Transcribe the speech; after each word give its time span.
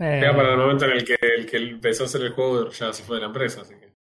Eh, 0.00 0.20
Ya 0.22 0.34
para 0.34 0.52
el 0.52 0.58
momento 0.58 0.86
en 0.86 0.92
el 0.92 1.04
que 1.04 1.16
el 1.20 1.46
que 1.46 1.56
empezó 1.58 2.04
a 2.04 2.06
hacer 2.06 2.22
el 2.22 2.32
juego 2.32 2.70
ya 2.70 2.92
se 2.92 3.02
fue 3.02 3.16
de 3.16 3.20
la 3.22 3.26
empresa, 3.28 3.60
así 3.60 3.74
que. 3.74 3.92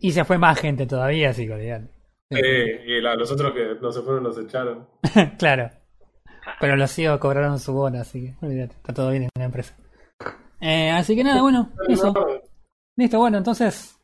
Y 0.00 0.12
se 0.12 0.24
fue 0.24 0.38
más 0.38 0.58
gente 0.60 0.86
todavía, 0.86 1.30
así 1.30 1.46
que 1.46 1.54
olvidate. 1.54 1.88
Eh, 2.30 2.84
y 2.86 3.00
la- 3.00 3.14
los 3.14 3.30
otros 3.32 3.52
que 3.54 3.74
no 3.80 3.90
se 3.90 4.02
fueron 4.02 4.24
los 4.24 4.36
echaron. 4.38 4.86
claro. 5.38 5.70
Pero 6.60 6.76
los 6.76 6.90
CEO 6.94 7.18
cobraron 7.20 7.58
su 7.58 7.72
bono, 7.72 8.00
así 8.00 8.22
que 8.38 8.46
olvídate, 8.46 8.74
está 8.76 8.92
todo 8.94 9.10
bien 9.10 9.24
en 9.24 9.30
la 9.36 9.44
empresa. 9.44 9.76
Eh, 10.60 10.90
así 10.90 11.14
que 11.16 11.24
nada, 11.24 11.40
bueno, 11.42 11.70
eso. 11.88 12.12
Listo, 12.96 13.18
bueno, 13.18 13.38
entonces 13.38 13.98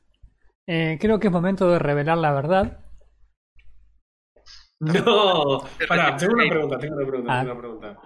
eh, 0.68 0.96
creo 1.00 1.18
que 1.18 1.27
es 1.29 1.32
momento 1.32 1.68
de 1.71 1.79
revelar 1.79 2.16
la 2.18 2.32
verdad. 2.32 2.80
No, 4.80 5.61
pará, 5.89 6.16
tengo 6.16 6.34
una 6.34 6.48
pregunta, 6.48 6.79
tengo 6.79 6.96
una 6.96 7.07
pregunta, 7.07 7.32
Ah. 7.32 7.41
tengo 7.41 7.52
una 7.52 7.61
pregunta. 7.61 7.98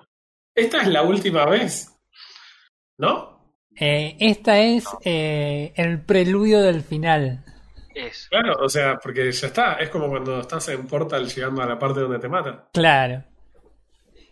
¿Esta 0.57 0.83
es 0.83 0.89
la 0.89 1.03
última 1.03 1.45
vez? 1.47 1.98
¿No? 2.99 3.39
Eh, 3.81 4.17
esta 4.21 4.59
es 4.61 4.85
eh, 5.05 5.73
el 5.77 6.01
preludio 6.03 6.61
del 6.63 6.83
final. 6.83 7.45
Eso. 7.95 8.29
Claro, 8.31 8.57
o 8.61 8.69
sea, 8.69 8.97
porque 9.03 9.31
ya 9.33 9.47
está, 9.47 9.75
es 9.75 9.89
como 9.91 10.09
cuando 10.09 10.41
estás 10.41 10.69
en 10.69 10.87
Portal 10.87 11.27
llegando 11.29 11.63
a 11.63 11.67
la 11.67 11.79
parte 11.79 12.01
donde 12.01 12.19
te 12.19 12.29
matan. 12.29 12.65
Claro. 12.73 13.25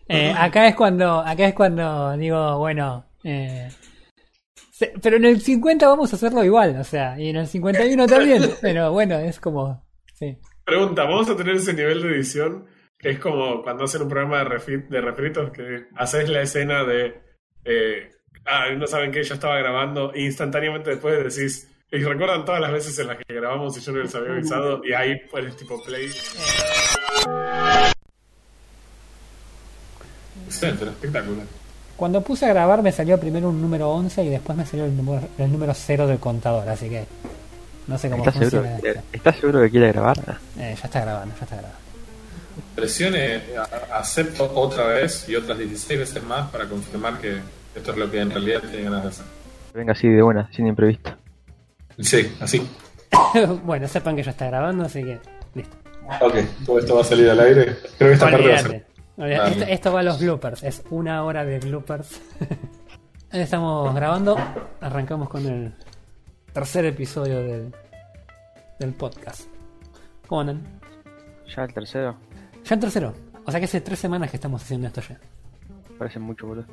Eh, 0.09 0.33
acá 0.37 0.67
es 0.67 0.75
cuando, 0.75 1.19
acá 1.19 1.47
es 1.47 1.53
cuando 1.53 2.15
digo, 2.15 2.57
bueno, 2.59 3.05
eh, 3.23 3.67
se- 4.71 4.93
pero 5.01 5.17
en 5.17 5.25
el 5.25 5.41
50 5.41 5.85
vamos 5.87 6.13
a 6.13 6.15
hacerlo 6.15 6.43
igual, 6.45 6.77
o 6.79 6.83
sea, 6.85 7.19
y 7.19 7.29
en 7.29 7.35
el 7.37 7.47
51 7.47 8.05
también, 8.07 8.41
pero 8.61 8.91
bueno, 8.93 9.17
es 9.19 9.39
como, 9.39 9.85
sí. 10.13 10.37
Pregunta, 10.63 11.03
¿vamos 11.03 11.29
a 11.29 11.35
tener 11.35 11.55
ese 11.55 11.73
nivel 11.73 12.01
de 12.01 12.09
edición? 12.09 12.67
Que 12.97 13.09
es 13.11 13.19
como 13.19 13.61
cuando 13.63 13.83
hacen 13.83 14.01
un 14.01 14.09
programa 14.09 14.43
de, 14.43 14.77
de 14.89 15.01
refritos 15.01 15.51
que 15.51 15.87
haces 15.95 16.29
la 16.29 16.41
escena 16.41 16.83
de... 16.85 17.21
eh, 17.65 18.11
ah, 18.47 18.69
no 18.75 18.87
saben 18.87 19.11
que 19.11 19.23
yo 19.23 19.33
estaba 19.33 19.57
grabando 19.57 20.13
e 20.13 20.21
instantáneamente 20.21 20.91
después 20.91 21.35
decís... 21.35 21.67
Y 21.89 22.03
recuerdan 22.03 22.43
todas 22.43 22.59
las 22.59 22.73
veces 22.73 22.99
en 22.99 23.07
las 23.07 23.17
que 23.17 23.33
grabamos 23.33 23.77
y 23.77 23.79
yo 23.79 23.93
no 23.93 24.03
les 24.03 24.13
había 24.13 24.33
avisado 24.33 24.81
y 24.83 24.91
ahí 24.91 25.15
pones 25.31 25.55
tipo 25.55 25.81
play. 25.81 26.11
Excelente, 30.45 30.83
espectacular. 30.83 31.45
Cuando 31.95 32.21
puse 32.21 32.45
a 32.45 32.49
grabar 32.49 32.83
me 32.83 32.91
salió 32.91 33.17
primero 33.17 33.47
un 33.49 33.61
número 33.61 33.89
11 33.89 34.23
y 34.25 34.29
después 34.29 34.57
me 34.57 34.65
salió 34.65 34.83
el 34.83 34.97
número, 34.97 35.29
el 35.37 35.49
número 35.49 35.73
0 35.73 36.07
del 36.07 36.19
contador, 36.19 36.67
así 36.67 36.89
que 36.89 37.05
no 37.87 37.97
sé 37.97 38.09
cómo 38.09 38.25
¿Estás 38.25 38.33
seguro, 38.35 38.63
funciona 38.63 38.81
que, 38.81 38.89
esto. 38.89 39.01
¿Estás 39.13 39.35
seguro 39.37 39.61
que 39.61 39.69
quiere 39.69 39.91
grabar? 39.93 40.17
Eh, 40.59 40.75
ya 40.77 40.85
está 40.85 41.01
grabando, 41.01 41.35
ya 41.35 41.43
está 41.43 41.55
grabando. 41.55 41.79
Presione 42.75 43.41
acepto 43.93 44.51
otra 44.55 44.87
vez 44.87 45.27
y 45.29 45.35
otras 45.37 45.57
16 45.57 45.99
veces 46.01 46.23
más 46.23 46.49
para 46.49 46.67
confirmar 46.67 47.17
que 47.19 47.39
esto 47.77 47.91
es 47.91 47.97
lo 47.97 48.09
que 48.11 48.19
en 48.19 48.31
realidad 48.31 48.61
tiene 48.61 48.83
ganas 48.83 49.03
de 49.03 49.09
hacer. 49.09 49.25
Venga 49.73 49.91
así 49.93 50.07
de 50.07 50.21
buena, 50.21 50.49
sin 50.51 50.67
imprevisto. 50.67 51.11
Sí, 51.99 52.35
así. 52.39 52.67
bueno, 53.63 53.87
sepan 53.87 54.15
que 54.15 54.23
ya 54.23 54.31
está 54.31 54.47
grabando, 54.47 54.85
así 54.85 55.03
que 55.03 55.19
listo. 55.53 55.77
Ok, 56.21 56.35
todo 56.65 56.79
esto 56.79 56.95
va 56.95 57.01
a 57.01 57.03
salir 57.03 57.29
al 57.29 57.39
aire. 57.39 57.77
Creo 57.97 58.09
que 58.09 58.13
esta 58.13 58.29
parte 58.31 58.47
va 58.47 58.55
a 58.55 58.59
ser. 58.59 58.67
Olvídate. 58.67 58.85
Olvídate. 59.17 59.49
Dale. 59.49 59.51
Esto, 59.61 59.73
esto 59.73 59.93
va 59.93 59.99
a 59.99 60.03
los 60.03 60.19
bloopers, 60.19 60.63
es 60.63 60.83
una 60.89 61.23
hora 61.23 61.43
de 61.45 61.59
bloopers. 61.59 62.21
Ahí 63.31 63.41
Estamos 63.41 63.93
grabando, 63.93 64.37
arrancamos 64.79 65.27
con 65.29 65.45
el 65.45 65.73
tercer 66.53 66.85
episodio 66.85 67.41
del, 67.43 67.73
del 68.79 68.93
podcast. 68.93 69.47
¿Cómo 70.27 70.41
andan? 70.41 70.63
Ya 71.53 71.63
el 71.63 71.73
tercero, 71.73 72.15
Ya 72.63 72.75
el 72.75 72.81
tercero, 72.81 73.13
o 73.45 73.51
sea 73.51 73.59
que 73.59 73.65
hace 73.65 73.81
tres 73.81 73.99
semanas 73.99 74.29
que 74.29 74.37
estamos 74.37 74.61
haciendo 74.61 74.87
esto 74.87 75.01
ya. 75.01 75.19
parece 75.97 76.19
mucho, 76.19 76.47
boludo. 76.47 76.65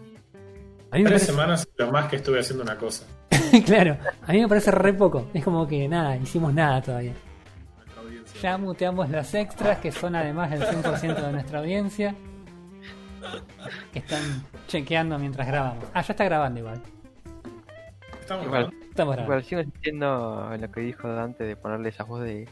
A 0.94 0.96
mí 0.96 1.02
me 1.02 1.08
Tres 1.10 1.22
parece, 1.22 1.32
semanas 1.32 1.68
lo 1.76 1.90
más 1.90 2.08
que 2.08 2.16
estuve 2.16 2.38
haciendo 2.38 2.62
una 2.62 2.78
cosa. 2.78 3.04
claro, 3.66 3.96
a 4.22 4.32
mí 4.32 4.40
me 4.40 4.46
parece 4.46 4.70
re 4.70 4.92
poco. 4.94 5.28
Es 5.34 5.42
como 5.42 5.66
que 5.66 5.88
nada, 5.88 6.16
hicimos 6.16 6.54
nada 6.54 6.80
todavía. 6.80 7.14
Ya 8.40 8.56
muteamos 8.58 9.10
las 9.10 9.34
extras, 9.34 9.78
que 9.78 9.90
son 9.90 10.14
además 10.14 10.52
el 10.52 10.62
100% 10.62 11.16
de 11.26 11.32
nuestra 11.32 11.58
audiencia. 11.58 12.14
Que 13.92 13.98
están 13.98 14.22
chequeando 14.68 15.18
mientras 15.18 15.48
grabamos. 15.48 15.84
Ah, 15.94 16.02
ya 16.02 16.12
está 16.12 16.24
grabando 16.24 16.60
igual. 16.60 16.80
Estamos 18.20 18.44
Igual. 18.46 18.60
grabando. 18.62 18.86
Estamos 18.88 19.16
grabando. 19.16 19.22
Igual 19.22 19.44
sigo 19.44 19.60
en 20.52 20.60
lo 20.60 20.70
que 20.70 20.80
dijo 20.80 21.08
Dante 21.08 21.42
de 21.42 21.56
ponerle 21.56 21.88
esa 21.88 22.04
voz 22.04 22.22
de. 22.22 22.48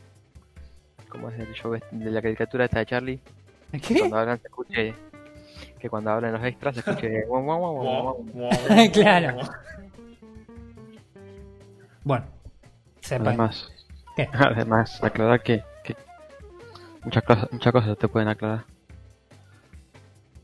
¿Cómo 1.08 1.28
es 1.30 1.38
el 1.38 1.52
show 1.54 1.74
este- 1.76 1.94
de 1.96 2.10
la 2.10 2.20
caricatura 2.20 2.64
esta 2.64 2.80
de 2.80 2.86
Charlie? 2.86 3.20
¿Qué? 3.86 4.00
Cuando 4.00 4.16
hablan 4.18 4.40
se 4.40 4.48
escuche. 4.48 4.94
Que 5.82 5.90
cuando 5.90 6.12
hablan 6.12 6.32
los 6.34 6.44
extras 6.44 6.76
se 6.76 6.80
escuche. 6.80 7.24
guau, 7.26 7.42
guau, 7.42 7.58
guau, 7.58 7.72
guau, 7.74 7.82
guau. 7.82 8.24
Guau, 8.32 8.50
guau, 8.68 8.90
Claro. 8.92 9.36
Bueno, 12.04 12.24
sepan. 13.00 13.26
Además, 13.26 13.72
¿Qué? 14.14 14.28
además, 14.32 15.02
aclarar 15.02 15.42
que, 15.42 15.64
que 15.82 15.96
muchas 17.02 17.24
cosas, 17.24 17.48
muchas 17.50 17.72
cosas 17.72 17.98
te 17.98 18.06
pueden 18.06 18.28
aclarar. 18.28 18.64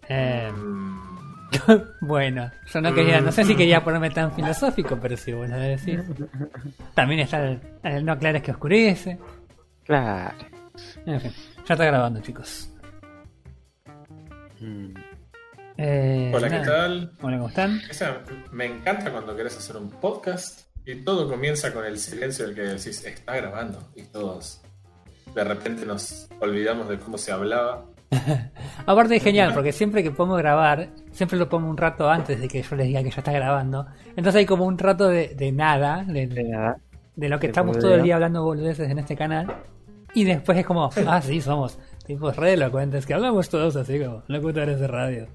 Eh, 0.09 0.51
Mm, 0.53 1.81
bueno, 2.01 2.51
yo 2.67 2.81
no 2.81 2.93
quería, 2.93 3.21
no 3.21 3.31
sé 3.31 3.45
si 3.45 3.55
quería 3.55 3.83
ponerme 3.85 4.11
tan 4.11 4.33
filosófico, 4.33 4.99
pero 5.01 5.17
sí, 5.17 5.33
bueno, 5.33 5.57
de 5.57 5.69
decir. 5.69 6.05
También 6.95 7.21
está 7.21 7.47
el, 7.47 7.61
el 7.85 8.05
no 8.05 8.13
aclares 8.13 8.43
que 8.43 8.51
oscurece. 8.51 9.19
Claro. 9.85 10.37
En 11.07 11.21
fin, 11.21 11.33
ya 11.65 11.75
está 11.75 11.85
grabando, 11.85 12.21
chicos. 12.21 12.71
Mm, 14.61 14.93
Eh, 15.81 16.33
Hola, 16.35 16.49
¿qué 16.49 16.59
nada. 16.59 16.67
tal? 16.67 17.13
Hola, 17.23 17.37
¿cómo 17.37 17.49
están? 17.49 17.81
Esa- 17.89 18.19
me 18.51 18.67
encanta 18.67 19.13
cuando 19.13 19.37
querés 19.37 19.57
hacer 19.57 19.77
un 19.77 19.91
podcast 19.91 20.63
y 20.85 20.97
todo 21.05 21.29
comienza 21.29 21.73
con 21.73 21.85
el 21.85 21.99
silencio 21.99 22.47
del 22.47 22.55
que 22.57 22.63
decís, 22.63 23.05
está 23.05 23.37
grabando. 23.37 23.79
Y 23.95 24.03
todos 24.03 24.61
de 25.35 25.45
repente 25.45 25.87
nos 25.87 26.29
olvidamos 26.41 26.89
de 26.89 26.99
cómo 26.99 27.17
se 27.17 27.31
hablaba. 27.31 27.85
Aparte 28.87 29.17
es 29.17 29.23
genial, 29.23 29.53
porque 29.55 29.71
siempre 29.71 30.03
que 30.03 30.11
pongo 30.11 30.35
grabar, 30.35 30.89
siempre 31.13 31.39
lo 31.39 31.49
pongo 31.49 31.69
un 31.69 31.77
rato 31.77 32.11
antes 32.11 32.41
de 32.41 32.49
que 32.49 32.63
yo 32.63 32.75
les 32.75 32.87
diga 32.89 33.03
que 33.05 33.11
ya 33.11 33.19
está 33.19 33.33
grabando. 33.33 33.87
Entonces 34.17 34.37
hay 34.37 34.47
como 34.47 34.65
un 34.65 34.79
rato 34.79 35.07
de, 35.09 35.29
de 35.37 35.53
nada, 35.53 36.05
de, 36.09 36.27
de 36.27 36.43
nada. 36.45 36.79
de 37.15 37.29
lo 37.29 37.39
que 37.39 37.47
De 37.47 37.51
estamos 37.53 37.79
todo 37.79 37.95
el 37.95 38.03
día 38.03 38.15
hablando 38.17 38.43
boludeces 38.43 38.91
en 38.91 38.99
este 38.99 39.15
canal. 39.15 39.47
Y 40.15 40.25
después 40.25 40.59
es 40.59 40.67
como, 40.67 40.91
ah, 41.07 41.23
sí, 41.23 41.41
somos 41.41 41.79
tipos 42.05 42.35
re 42.35 42.55
elocuentes, 42.55 43.07
que 43.07 43.15
hablamos 43.15 43.49
todos 43.49 43.77
así 43.77 44.01
como 44.01 44.25
locutores 44.27 44.81
de 44.81 44.87
radio. 44.89 45.29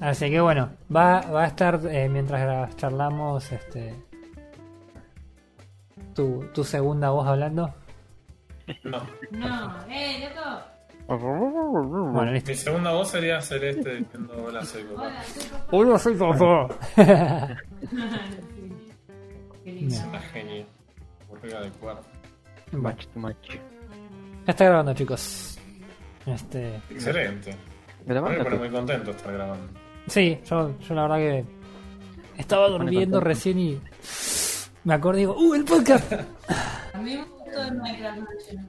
Así 0.00 0.30
que 0.30 0.40
bueno, 0.40 0.70
va, 0.94 1.20
va 1.22 1.44
a 1.44 1.46
estar 1.46 1.80
eh, 1.90 2.08
mientras 2.08 2.76
charlamos 2.76 3.50
este 3.52 3.94
tu, 6.14 6.44
tu 6.54 6.64
segunda 6.64 7.10
voz 7.10 7.26
hablando. 7.26 7.74
No. 8.84 9.02
No, 9.30 9.74
eh, 9.88 10.28
loco. 10.34 10.62
Bueno, 12.12 12.32
listo. 12.32 12.50
Mi 12.50 12.56
segunda 12.56 12.92
voz 12.92 13.10
sería 13.10 13.38
hacer 13.38 13.64
este 13.64 13.96
diciendo 13.96 14.34
hola 14.44 14.64
soy 14.64 14.84
papá. 14.84 15.12
Hola, 15.70 15.98
soy 15.98 16.14
papá. 16.14 16.68
Es 19.64 20.02
una 20.02 20.20
genia. 20.20 20.66
De 21.42 21.70
cuarto. 21.80 22.04
Bueno, 22.72 22.82
Macho, 22.82 23.08
macho. 23.14 23.52
ya 23.52 23.60
está 24.50 24.64
grabando, 24.64 24.92
chicos. 24.94 25.58
Este, 26.26 26.76
Excelente. 26.90 27.54
Me 28.06 28.14
la 28.14 28.20
Me 28.22 28.28
mando, 28.28 28.44
pone 28.44 28.56
muy 28.56 28.70
contento 28.70 29.10
estar 29.10 29.32
grabando. 29.32 29.66
sí, 30.06 30.38
yo, 30.48 30.78
yo 30.80 30.94
la 30.94 31.02
verdad 31.02 31.16
que 31.18 31.44
estaba 32.38 32.68
durmiendo 32.68 33.20
recién 33.20 33.58
y 33.58 33.80
me 34.84 34.94
acordé 34.94 35.18
y 35.18 35.22
digo, 35.22 35.36
¡uh, 35.38 35.54
el 35.54 35.64
podcast! 35.64 36.12
A 36.94 36.98
mí 36.98 37.16
me 37.16 37.24
gustó 37.24 37.62
el 37.62 37.74
Minecraft 37.76 38.18
Mansion. 38.20 38.68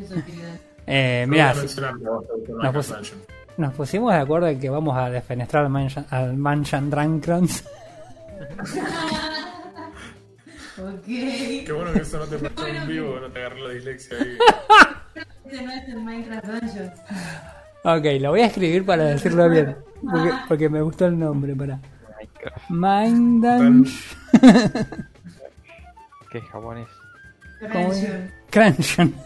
Eso. 0.00 0.14
Eh, 0.92 1.24
mirá, 1.28 1.48
Voy 1.48 1.50
a 1.50 1.54
si- 1.54 1.60
mencionar 1.60 1.98
que 1.98 2.04
vos 2.08 2.26
te 2.26 2.32
gustó 2.32 2.52
No, 2.52 2.58
Minecraft 2.58 2.74
pues- 2.74 2.90
Mansion. 2.90 3.18
nos 3.58 3.74
pusimos 3.74 4.12
de 4.12 4.18
acuerdo 4.18 4.48
en 4.48 4.58
que 4.60 4.70
vamos 4.70 4.96
a 4.96 5.10
defenestrar 5.10 5.64
al 6.10 6.36
Manchan, 6.36 6.90
al. 6.90 7.62
Ok. 10.78 11.04
Qué 11.04 11.72
bueno 11.74 11.92
que 11.92 11.98
eso 12.00 12.18
no 12.18 12.24
te 12.26 12.38
pasó 12.38 12.66
en 12.66 12.88
vivo, 12.88 13.14
que 13.14 13.20
no 13.20 13.30
te 13.30 13.38
agarró 13.40 13.68
la 13.68 13.74
dislexia 13.74 14.16
ahí. 14.18 14.38
Ese 15.44 15.62
no 15.62 15.72
es 15.72 15.88
el 15.88 16.02
Minecraft 16.02 16.46
Dungeons. 16.46 16.92
Ok, 17.84 18.04
lo 18.20 18.30
voy 18.30 18.40
a 18.40 18.46
escribir 18.46 18.84
para 18.84 19.04
decirlo 19.04 19.48
bien. 19.48 19.76
Porque, 20.02 20.30
porque 20.48 20.68
me 20.68 20.82
gustó 20.82 21.06
el 21.06 21.18
nombre, 21.18 21.54
para. 21.54 21.80
Minecraft, 22.70 22.70
Mind 22.70 23.88
que 26.30 26.38
es 26.38 26.44
japonés. 26.44 26.88
Crunchon. 28.50 29.14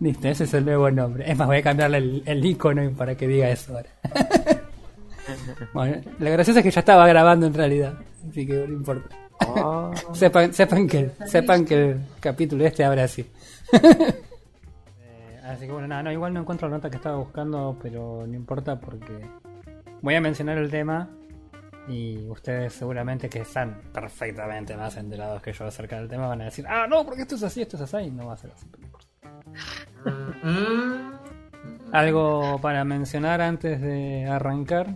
Listo, 0.00 0.28
ese 0.28 0.44
es 0.44 0.54
el 0.54 0.64
nuevo 0.64 0.90
nombre. 0.90 1.30
Es 1.30 1.36
más, 1.36 1.46
voy 1.46 1.58
a 1.58 1.62
cambiarle 1.62 1.98
el, 1.98 2.22
el 2.24 2.44
icono 2.44 2.90
para 2.92 3.14
que 3.14 3.28
diga 3.28 3.50
eso 3.50 3.76
ahora. 3.76 3.90
bueno, 5.74 6.00
lo 6.18 6.30
gracioso 6.30 6.60
es 6.60 6.64
que 6.64 6.70
ya 6.70 6.80
estaba 6.80 7.06
grabando 7.06 7.46
en 7.46 7.54
realidad. 7.54 7.94
Así 8.28 8.46
que 8.46 8.54
no 8.54 8.72
importa. 8.72 9.14
Oh, 9.46 9.90
Sepan, 10.12 10.52
sepan, 10.52 10.86
que, 10.86 11.10
sepan 11.26 11.64
que 11.64 11.90
el 11.90 12.00
capítulo 12.20 12.64
este 12.64 12.84
ahora 12.84 13.08
sí. 13.08 13.26
Así 15.50 15.66
que 15.66 15.72
bueno, 15.72 15.88
nada, 15.88 16.04
no, 16.04 16.12
igual 16.12 16.32
no 16.32 16.40
encuentro 16.40 16.68
la 16.68 16.76
nota 16.76 16.88
que 16.90 16.96
estaba 16.96 17.16
buscando, 17.16 17.76
pero 17.82 18.24
no 18.24 18.34
importa 18.34 18.78
porque 18.78 19.20
voy 20.00 20.14
a 20.14 20.20
mencionar 20.20 20.58
el 20.58 20.70
tema 20.70 21.10
y 21.88 22.28
ustedes 22.28 22.72
seguramente 22.72 23.28
que 23.28 23.40
están 23.40 23.80
perfectamente 23.92 24.76
más 24.76 24.96
enterados 24.96 25.42
que 25.42 25.52
yo 25.52 25.66
acerca 25.66 25.96
del 25.96 26.06
tema 26.08 26.28
van 26.28 26.42
a 26.42 26.44
decir, 26.44 26.64
ah, 26.68 26.86
no, 26.88 27.04
porque 27.04 27.22
esto 27.22 27.34
es 27.34 27.42
así, 27.42 27.62
esto 27.62 27.74
es 27.76 27.82
así, 27.82 27.96
y 28.06 28.10
no 28.12 28.26
va 28.26 28.34
a 28.34 28.36
ser 28.36 28.52
así. 28.52 28.64
pero 28.70 28.80
no 28.80 28.86
importa. 28.86 29.08
¿Algo 31.92 32.60
para 32.60 32.84
mencionar 32.84 33.40
antes 33.40 33.80
de 33.80 34.26
arrancar? 34.26 34.94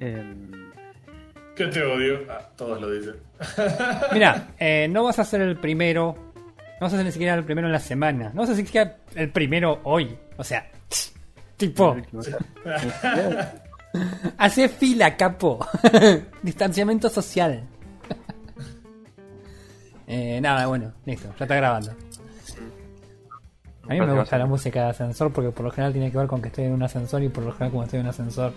Em, 0.00 0.50
que 1.54 1.66
te 1.66 1.84
odio. 1.84 2.18
Ah, 2.28 2.40
todos 2.56 2.80
lo 2.80 2.90
dicen. 2.90 3.14
Mira, 4.12 4.48
eh, 4.58 4.88
no 4.90 5.04
vas 5.04 5.20
a 5.20 5.24
ser 5.24 5.40
el 5.40 5.56
primero, 5.56 6.25
no 6.80 6.86
vas 6.86 6.92
a 6.92 6.96
ser 6.96 7.06
ni 7.06 7.12
siquiera 7.12 7.34
el 7.34 7.44
primero 7.44 7.66
en 7.68 7.72
la 7.72 7.80
semana, 7.80 8.30
no 8.34 8.42
vas 8.42 8.50
a 8.50 8.54
ser 8.54 8.62
ni 8.62 8.66
siquiera 8.66 8.96
el 9.14 9.30
primero 9.30 9.80
hoy. 9.84 10.16
O 10.36 10.44
sea, 10.44 10.70
tipo, 11.56 11.96
hace 14.38 14.68
fila, 14.68 15.16
capo. 15.16 15.66
Distanciamiento 16.42 17.08
social. 17.08 17.62
Eh, 20.08 20.40
nada, 20.40 20.68
bueno, 20.68 20.92
listo, 21.04 21.26
ya 21.36 21.44
está 21.46 21.56
grabando. 21.56 21.90
A 23.88 23.92
mí 23.92 24.00
me 24.00 24.14
gusta 24.14 24.38
la 24.38 24.46
música 24.46 24.84
de 24.84 24.90
ascensor 24.90 25.32
porque 25.32 25.50
por 25.50 25.64
lo 25.64 25.72
general 25.72 25.92
tiene 25.92 26.12
que 26.12 26.18
ver 26.18 26.28
con 26.28 26.40
que 26.40 26.46
estoy 26.46 26.66
en 26.66 26.74
un 26.74 26.82
ascensor 26.84 27.24
y 27.24 27.28
por 27.28 27.42
lo 27.42 27.50
general 27.50 27.72
como 27.72 27.82
estoy 27.82 27.98
en 27.98 28.06
un 28.06 28.10
ascensor 28.10 28.52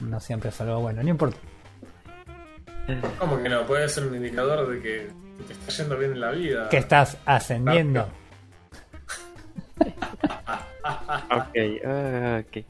no 0.00 0.20
siempre 0.20 0.50
es 0.50 0.60
algo 0.60 0.80
bueno, 0.80 1.02
no 1.02 1.08
importa. 1.08 1.36
¿Cómo 3.18 3.42
que 3.42 3.48
no? 3.48 3.66
Puede 3.66 3.88
ser 3.88 4.06
un 4.06 4.14
indicador 4.16 4.68
de 4.68 4.80
que 4.80 5.08
te 5.46 5.52
está 5.52 5.72
yendo 5.72 5.96
bien 5.98 6.12
en 6.12 6.20
la 6.20 6.30
vida. 6.30 6.68
Que 6.68 6.78
estás 6.78 7.16
ascendiendo. 7.24 8.08
Ok, 10.84 11.56
ah, 11.86 12.42
ok. 12.46 12.64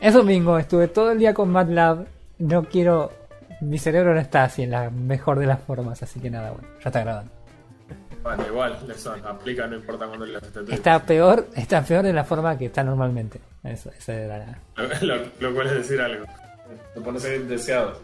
Es 0.00 0.14
domingo, 0.14 0.58
estuve 0.58 0.88
todo 0.88 1.12
el 1.12 1.18
día 1.18 1.32
con 1.32 1.48
MATLAB. 1.50 2.06
No 2.40 2.64
quiero. 2.64 3.12
Mi 3.60 3.78
cerebro 3.78 4.14
no 4.14 4.20
está 4.20 4.44
así 4.44 4.62
en 4.64 4.70
la 4.72 4.90
mejor 4.90 5.38
de 5.38 5.46
las 5.46 5.60
formas, 5.62 6.02
así 6.02 6.18
que 6.18 6.28
nada, 6.30 6.50
bueno, 6.50 6.66
ya 6.82 6.88
está 6.88 7.00
grabando. 7.00 7.30
Bueno, 8.22 8.46
igual, 8.48 8.78
eso 8.92 9.14
aplica, 9.24 9.66
no 9.66 9.76
importa 9.76 10.06
cuándo 10.06 10.26
le 10.26 10.38
haces 10.38 10.50
Está 10.70 10.98
peor, 11.04 11.46
está 11.54 11.82
peor 11.82 12.02
de 12.04 12.12
la 12.12 12.24
forma 12.24 12.56
que 12.58 12.66
está 12.66 12.82
normalmente. 12.82 13.40
Eso, 13.62 13.90
esa 13.96 14.12
era 14.14 14.38
la- 14.38 14.58
Lo, 15.02 15.06
lo- 15.16 15.24
lo 15.38 15.54
cual 15.54 15.66
es 15.68 15.74
decir 15.74 16.00
algo. 16.00 16.24
Te 16.94 17.00
pones 17.00 17.48
deseado. 17.48 18.00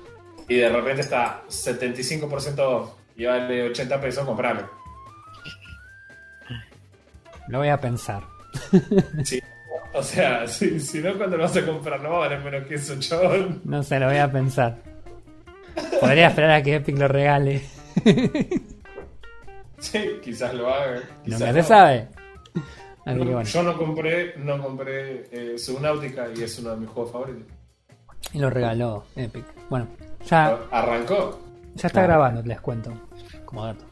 Y 0.49 0.57
de 0.57 0.69
repente 0.69 1.01
está 1.03 1.43
75% 1.49 2.59
off 2.61 2.91
y 3.17 3.25
vale 3.25 3.71
80 3.71 4.01
pesos, 4.01 4.25
comprarlo. 4.25 4.69
Lo 7.49 7.59
voy 7.59 7.69
a 7.69 7.81
pensar. 7.81 8.23
Sí. 9.25 9.43
O 9.93 10.03
sea, 10.03 10.47
si, 10.47 10.79
si 10.79 10.99
no, 10.99 11.17
cuando 11.17 11.39
lo 11.39 11.45
vas 11.45 11.57
a 11.57 11.65
comprar, 11.65 12.03
no 12.03 12.11
va 12.11 12.17
a 12.17 12.29
valer 12.29 12.41
menos 12.41 12.67
que 12.69 12.75
eso, 12.75 12.99
chabón. 12.99 13.63
No 13.65 13.83
sé, 13.83 13.99
lo 13.99 14.07
voy 14.07 14.19
a 14.19 14.31
pensar. 14.31 14.77
Podría 16.01 16.29
esperar 16.29 16.51
a 16.51 16.63
que 16.63 16.75
Epic 16.77 16.99
lo 16.99 17.09
regale. 17.09 17.63
Sí, 19.79 20.19
quizás 20.23 20.55
lo 20.55 20.73
haga. 20.73 21.03
quizás 21.23 21.41
no. 21.41 21.53
se 21.53 21.63
sabe. 21.63 22.09
Así 23.05 23.19
No, 23.19 23.25
bueno. 23.25 23.43
Yo 23.43 23.63
no 23.63 23.77
compré, 23.77 24.35
no 24.39 24.63
compré 24.63 25.29
eh, 25.31 25.59
Subnautica 25.59 26.29
y 26.35 26.43
es 26.43 26.59
uno 26.59 26.71
de 26.71 26.77
mis 26.79 26.89
juegos 26.89 27.13
favoritos. 27.13 27.45
Y 28.33 28.39
lo 28.39 28.51
regaló 28.51 29.05
Epic. 29.15 29.45
Bueno, 29.69 29.87
ya, 30.25 30.59
Arrancó. 30.71 31.41
ya 31.75 31.87
está 31.89 32.03
grabando, 32.03 32.43
les 32.43 32.61
cuento. 32.61 32.93
Como 33.45 33.65
dato. 33.65 33.85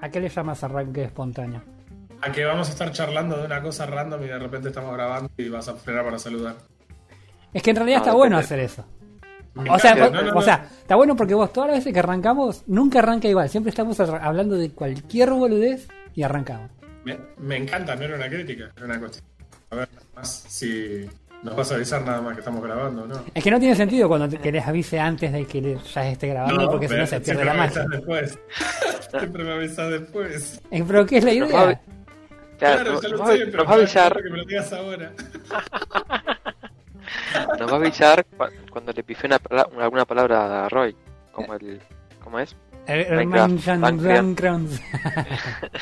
¿A 0.00 0.08
qué 0.08 0.20
le 0.20 0.28
llamas 0.28 0.62
arranque 0.64 1.04
espontáneo? 1.04 1.62
A 2.22 2.30
que 2.32 2.44
vamos 2.44 2.68
a 2.68 2.72
estar 2.72 2.92
charlando 2.92 3.36
de 3.38 3.46
una 3.46 3.62
cosa 3.62 3.86
random 3.86 4.22
y 4.24 4.26
de 4.26 4.38
repente 4.38 4.68
estamos 4.68 4.92
grabando 4.94 5.30
y 5.36 5.48
vas 5.48 5.68
a 5.68 5.74
frenar 5.74 6.04
para 6.04 6.18
saludar. 6.18 6.56
Es 7.52 7.62
que 7.62 7.70
en 7.70 7.76
realidad 7.76 7.98
No, 7.98 8.04
está 8.04 8.14
bueno 8.14 8.36
hacer 8.38 8.58
eso. 8.60 8.84
O 9.56 9.78
sea, 9.78 9.92
encanta. 9.92 10.04
vos- 10.04 10.12
No, 10.12 10.22
no, 10.22 10.30
o 10.30 10.34
no. 10.34 10.42
sea, 10.42 10.66
está 10.80 10.94
bueno 10.96 11.16
porque 11.16 11.34
vos 11.34 11.52
todas 11.52 11.70
las 11.70 11.78
veces 11.78 11.92
que 11.92 11.98
arrancamos, 11.98 12.62
nunca 12.68 13.00
arranca 13.00 13.26
igual. 13.28 13.48
Siempre 13.48 13.70
estamos 13.70 13.98
hablando 13.98 14.56
de 14.56 14.70
cualquier 14.70 15.30
boludez 15.30 15.88
y 16.14 16.22
arrancamos. 16.22 16.70
Me, 17.04 17.18
me 17.38 17.56
encanta, 17.56 17.96
no 17.96 18.04
era 18.04 18.14
una 18.16 18.28
crítica, 18.28 18.70
era 18.76 18.86
una 18.86 18.98
cuestión. 19.00 19.24
A 19.70 19.76
ver, 19.76 19.88
nada 19.92 20.06
más 20.14 20.44
si 20.48 21.08
nos 21.42 21.56
vas 21.56 21.72
a 21.72 21.76
avisar 21.76 22.02
nada 22.02 22.20
más 22.20 22.34
que 22.34 22.40
estamos 22.40 22.62
grabando, 22.62 23.06
¿no? 23.06 23.14
Es 23.34 23.42
que 23.42 23.50
no 23.50 23.58
tiene 23.58 23.74
sentido 23.74 24.08
cuando 24.08 24.28
te, 24.28 24.36
que 24.38 24.52
les 24.52 24.66
avise 24.66 25.00
antes 25.00 25.32
de 25.32 25.46
que 25.46 25.78
ya 25.94 26.08
esté 26.10 26.28
grabando, 26.28 26.70
porque 26.70 26.88
si 26.88 26.94
no 26.94 27.06
se 27.06 27.20
pierde 27.20 27.24
siempre 27.24 27.44
la 27.46 27.52
me 27.54 27.58
magia. 27.60 27.82
avisas 27.82 27.98
después. 27.98 28.38
siempre 29.10 29.44
me 29.44 29.52
avisas 29.52 29.90
después. 29.90 30.60
Eh, 30.70 30.84
Pero 30.86 31.06
¿qué 31.06 31.16
es 31.18 31.24
la 31.24 31.32
Nos 31.34 31.54
va 31.54 31.60
a 31.60 31.64
idea? 31.64 31.80
Claro, 32.58 32.76
Claro, 32.82 32.92
nos, 32.92 33.02
ya 33.02 33.08
lo 33.08 33.16
nos 33.16 33.26
va, 33.28 33.32
sé, 33.32 33.38
nos 33.38 33.48
pero 33.50 33.64
va 33.64 33.70
a 33.70 33.74
avisar, 33.74 34.12
quiero 34.12 34.24
que 34.26 34.30
me 34.32 34.38
lo 34.38 34.44
digas 34.44 34.72
ahora. 34.74 35.12
nos 37.58 37.68
va 37.70 37.72
a 37.72 37.76
avisar 37.76 38.26
cua- 38.36 38.50
cuando 38.70 38.92
le 38.92 39.02
pife 39.02 39.26
una, 39.26 39.38
pala- 39.38 39.66
alguna 39.80 40.04
palabra 40.04 40.66
a 40.66 40.68
Roy, 40.68 40.94
como 41.32 41.54
el, 41.54 41.80
¿cómo 42.22 42.38
es? 42.38 42.54
El, 42.86 43.00
el 43.00 43.26
Minecraft, 43.26 43.66
Minecraft 43.66 43.80
Minecraft. 43.80 44.28
Backgrounds. 44.28 44.80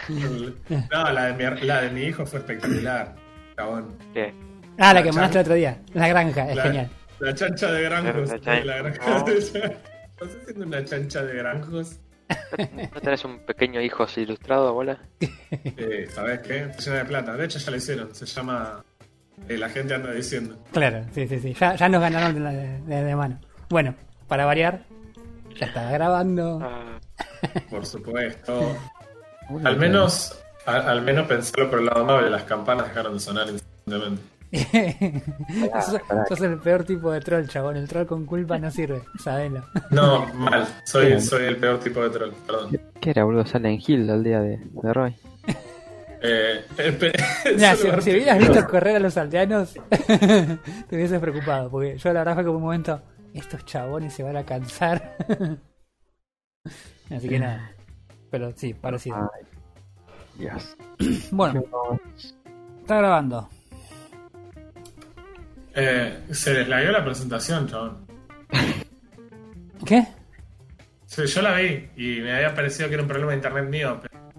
No, 0.90 1.12
la 1.12 1.32
de, 1.32 1.50
mi, 1.50 1.60
la 1.66 1.80
de 1.82 1.90
mi 1.90 2.02
hijo 2.02 2.26
fue 2.26 2.38
espectacular. 2.40 3.14
Chabón. 3.56 3.96
¿Qué? 4.14 4.32
Ah, 4.78 4.94
la 4.94 5.02
que 5.02 5.08
La 5.08 5.12
mandaste 5.14 5.38
el 5.38 5.42
otro 5.42 5.54
día. 5.54 5.78
La 5.94 6.08
granja, 6.08 6.48
es 6.50 6.56
La- 6.56 6.62
genial. 6.62 6.88
La 7.20 7.34
chancha 7.34 7.72
de 7.72 7.82
granjos. 7.82 8.28
La 8.30 8.40
chan- 8.40 8.66
La 8.66 8.76
granja 8.78 9.22
de- 9.24 9.38
¿Estás 10.18 10.36
haciendo 10.42 10.66
una 10.66 10.84
chancha 10.84 11.22
de 11.24 11.34
granjos? 11.36 11.96
¿No 12.94 13.00
tenés 13.00 13.24
un 13.24 13.38
pequeño 13.40 13.80
hijo 13.80 14.02
así 14.04 14.20
ilustrado, 14.22 14.72
bola? 14.74 14.98
Eh, 15.50 16.06
¿Sabes 16.12 16.40
qué? 16.40 16.58
Está 16.64 16.78
llena 16.84 16.96
de 16.98 17.04
plata. 17.06 17.32
De 17.36 17.44
hecho, 17.44 17.58
ya 17.58 17.70
lo 17.70 17.76
hicieron. 17.76 18.14
Se 18.14 18.26
llama. 18.26 18.84
eh, 19.48 19.56
la 19.58 19.68
gente 19.68 19.94
anda 19.94 20.12
diciendo. 20.12 20.56
Claro, 20.72 21.04
sí, 21.12 21.26
sí, 21.26 21.40
sí. 21.40 21.54
Ya, 21.54 21.74
ya 21.74 21.88
nos 21.88 22.00
ganaron 22.00 22.34
de, 22.34 22.40
la- 22.40 22.52
de- 22.52 23.04
de 23.04 23.16
mano. 23.16 23.40
Bueno, 23.70 23.94
para 24.28 24.44
variar, 24.44 24.82
ya 25.58 25.66
está 25.66 25.90
grabando. 25.90 26.60
Ah, 26.62 26.98
Por 27.70 27.84
supuesto. 27.86 28.76
Al 29.64 29.76
menos. 29.76 30.38
al 30.66 31.02
menos 31.02 31.26
pensarlo 31.26 31.70
por 31.70 31.78
el 31.80 31.86
lado 31.86 32.02
amable. 32.02 32.30
Las 32.30 32.44
campanas 32.44 32.88
dejaron 32.88 33.14
de 33.14 33.20
sonar 33.20 33.48
instantáneamente. 33.48 34.22
sos, 35.84 36.00
sos 36.28 36.40
el 36.40 36.58
peor 36.58 36.84
tipo 36.84 37.12
de 37.12 37.20
troll, 37.20 37.46
chabón. 37.46 37.76
El 37.76 37.88
troll 37.88 38.06
con 38.06 38.24
culpa 38.24 38.58
no 38.58 38.70
sirve, 38.70 39.02
sabelo. 39.18 39.64
No, 39.90 40.26
mal. 40.34 40.66
Soy, 40.84 41.20
soy 41.20 41.44
el 41.44 41.56
peor 41.56 41.78
tipo 41.80 42.02
de 42.02 42.10
troll. 42.10 42.32
Perdón. 42.46 42.80
¿Qué 43.00 43.10
era, 43.10 43.24
boludo? 43.24 43.46
Sale 43.46 43.78
Hill 43.86 44.08
al 44.08 44.24
día 44.24 44.40
de, 44.40 44.58
de 44.58 44.92
Roy. 44.92 45.14
Eh, 46.20 46.64
si, 48.02 48.10
hubieras 48.10 48.38
visto 48.38 48.66
correr 48.66 48.96
a 48.96 48.98
los 48.98 49.16
aldeanos, 49.16 49.74
te 50.08 50.96
hubieses 50.96 51.20
preocupado. 51.20 51.70
Porque 51.70 51.96
yo 51.96 52.12
la 52.12 52.20
verdad 52.20 52.34
fue 52.34 52.44
como 52.44 52.56
un 52.56 52.64
momento, 52.64 53.00
estos 53.34 53.64
chabones 53.64 54.14
se 54.14 54.22
van 54.22 54.36
a 54.36 54.44
cansar. 54.44 55.16
Así 57.10 57.28
que 57.28 57.38
nada. 57.38 57.72
Pero 58.30 58.52
sí, 58.56 58.74
parecido. 58.74 59.16
Ay, 59.16 59.46
Dios. 60.38 60.76
Bueno, 61.30 61.62
está 62.80 62.96
grabando. 62.96 63.48
Eh, 65.74 66.24
se 66.30 66.54
les 66.54 66.68
lagueó 66.68 66.92
la 66.92 67.04
presentación, 67.04 67.68
chabón. 67.68 68.06
¿Qué? 69.86 70.06
Sí, 71.06 71.26
yo 71.26 71.42
la 71.42 71.54
vi 71.54 71.88
y 71.96 72.20
me 72.20 72.34
había 72.34 72.54
parecido 72.54 72.88
que 72.88 72.94
era 72.94 73.02
un 73.02 73.08
problema 73.08 73.32
de 73.32 73.38
internet 73.38 73.68
mío. 73.68 73.98
Pero 74.02 74.30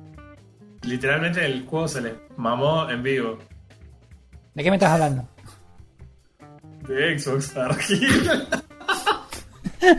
literalmente 0.83 1.45
el 1.45 1.65
juego 1.65 1.87
se 1.87 2.01
les 2.01 2.13
mamó 2.37 2.89
en 2.89 3.01
vivo. 3.03 3.39
¿De 4.53 4.63
qué 4.63 4.69
me 4.69 4.75
estás 4.75 4.91
hablando? 4.91 5.27
De 6.87 7.17
Xbox 7.17 7.55
Argil. 7.57 8.31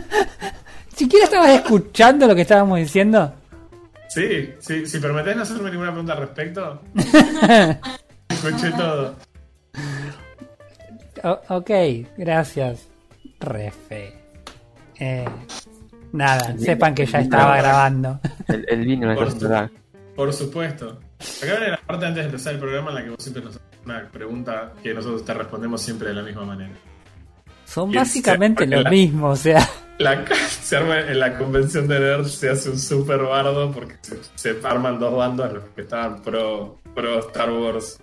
¿Siquiera 0.95 1.25
estabas 1.25 1.49
escuchando 1.49 2.27
lo 2.27 2.35
que 2.35 2.41
estábamos 2.41 2.77
diciendo? 2.79 3.33
Sí, 4.07 4.53
sí, 4.59 4.85
si 4.85 4.99
permitís 4.99 5.35
no 5.35 5.41
hacerme 5.43 5.71
ninguna 5.71 5.89
pregunta 5.91 6.13
al 6.13 6.19
respecto. 6.19 6.81
Escuché 8.29 8.71
todo. 8.71 9.15
O- 11.23 11.41
ok, 11.57 11.69
gracias, 12.17 12.89
Refe. 13.39 14.13
Eh, 14.99 15.25
nada, 16.11 16.55
sepan 16.57 16.93
que 16.95 17.05
ya 17.05 17.19
estaba 17.21 17.57
grabando. 17.57 18.19
El, 18.47 18.65
el 18.69 18.85
vino 18.85 19.07
no 19.07 19.15
Por 19.15 19.33
verdad. 19.39 19.69
Por 20.15 20.33
supuesto. 20.33 20.99
Acá 21.41 21.51
viene 21.55 21.69
la 21.69 21.77
parte 21.77 22.05
antes 22.05 22.23
de 22.23 22.29
empezar 22.29 22.53
el 22.53 22.59
programa 22.59 22.89
en 22.89 22.95
la 22.95 23.03
que 23.03 23.09
vos 23.11 23.23
siempre 23.23 23.43
nos 23.43 23.55
haces 23.55 23.67
una 23.85 24.09
pregunta 24.11 24.73
que 24.83 24.93
nosotros 24.93 25.23
te 25.25 25.33
respondemos 25.33 25.81
siempre 25.81 26.09
de 26.09 26.15
la 26.15 26.23
misma 26.23 26.45
manera. 26.45 26.73
Son 27.65 27.89
Y 27.91 27.95
básicamente 27.95 28.65
lo 28.67 28.81
la- 28.81 28.89
mismo, 28.89 29.29
o 29.29 29.35
sea. 29.35 29.67
La, 29.99 30.25
se 30.49 30.75
arma 30.77 30.99
en 30.99 31.19
la 31.19 31.37
convención 31.37 31.87
de 31.87 31.99
nerds 31.99 32.31
se 32.33 32.49
hace 32.49 32.69
un 32.69 32.77
super 32.79 33.19
bardo 33.21 33.71
porque 33.71 33.95
se, 34.01 34.19
se 34.35 34.67
arman 34.67 34.99
dos 34.99 35.15
bandos 35.15 35.53
los 35.53 35.63
que 35.75 35.81
estaban 35.81 36.21
pro, 36.21 36.77
pro 36.95 37.19
Star 37.19 37.51
Wars, 37.51 37.99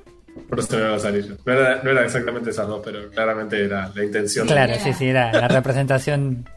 los 0.50 1.04
Anillos. 1.04 1.38
No 1.45 1.52
era, 1.52 1.83
no 1.83 1.90
era 1.90 2.04
exactamente 2.04 2.50
esas 2.50 2.66
dos, 2.66 2.80
pero 2.85 3.11
claramente 3.11 3.64
era 3.64 3.90
la 3.95 4.04
intención. 4.04 4.47
de- 4.47 4.52
Claro, 4.54 4.75
sí, 4.83 4.92
sí, 4.92 5.07
era 5.09 5.33
la 5.33 5.49
representación. 5.49 6.49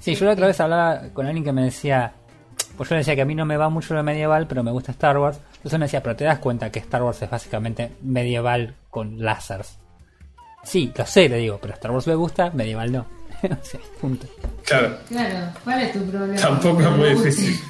Sí, 0.00 0.14
yo 0.14 0.24
la 0.26 0.32
otra 0.32 0.46
vez 0.46 0.58
hablaba 0.60 1.00
con 1.12 1.26
alguien 1.26 1.44
que 1.44 1.52
me 1.52 1.62
decía, 1.64 2.12
pues 2.76 2.88
yo 2.88 2.94
le 2.94 3.00
decía 3.00 3.14
que 3.14 3.22
a 3.22 3.26
mí 3.26 3.34
no 3.34 3.44
me 3.44 3.56
va 3.56 3.68
mucho 3.68 3.94
lo 3.94 4.02
medieval, 4.02 4.46
pero 4.46 4.62
me 4.62 4.70
gusta 4.70 4.92
Star 4.92 5.18
Wars. 5.18 5.38
Entonces 5.56 5.78
me 5.78 5.84
decía, 5.84 6.02
pero 6.02 6.16
te 6.16 6.24
das 6.24 6.38
cuenta 6.38 6.70
que 6.70 6.78
Star 6.78 7.02
Wars 7.02 7.20
es 7.20 7.28
básicamente 7.28 7.92
medieval 8.02 8.74
con 8.88 9.22
lásers. 9.22 9.76
Sí, 10.62 10.90
lo 10.96 11.04
sé, 11.06 11.28
le 11.28 11.36
digo, 11.38 11.58
pero 11.60 11.74
Star 11.74 11.90
Wars 11.90 12.06
me 12.06 12.14
gusta, 12.14 12.50
medieval 12.50 12.90
no. 12.92 13.00
o 13.42 13.64
sea, 13.64 13.80
punto. 14.00 14.26
Claro, 14.64 14.96
Claro, 15.08 15.52
¿cuál 15.64 15.82
es 15.82 15.92
tu 15.92 16.04
problema? 16.10 16.40
tampoco 16.40 16.80
es 16.82 16.90
muy 16.90 17.08
difícil. 17.10 17.60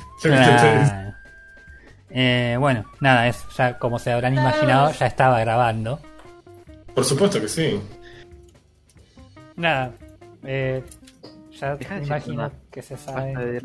Eh, 2.13 2.57
bueno, 2.59 2.85
nada, 3.01 3.29
es 3.29 3.45
ya 3.57 3.79
como 3.79 3.99
se 3.99 4.13
habrán 4.13 4.35
imaginado, 4.35 4.91
ya 4.93 5.07
estaba 5.07 5.41
grabando. 5.41 6.01
Por 6.95 7.05
supuesto 7.05 7.41
que 7.41 7.49
sí. 7.49 7.81
Nada, 9.57 9.93
eh, 10.43 10.83
ya 11.53 11.77
me 11.91 12.03
imagino 12.05 12.51
que 12.71 12.83
se 12.83 12.97
sabe, 12.97 13.61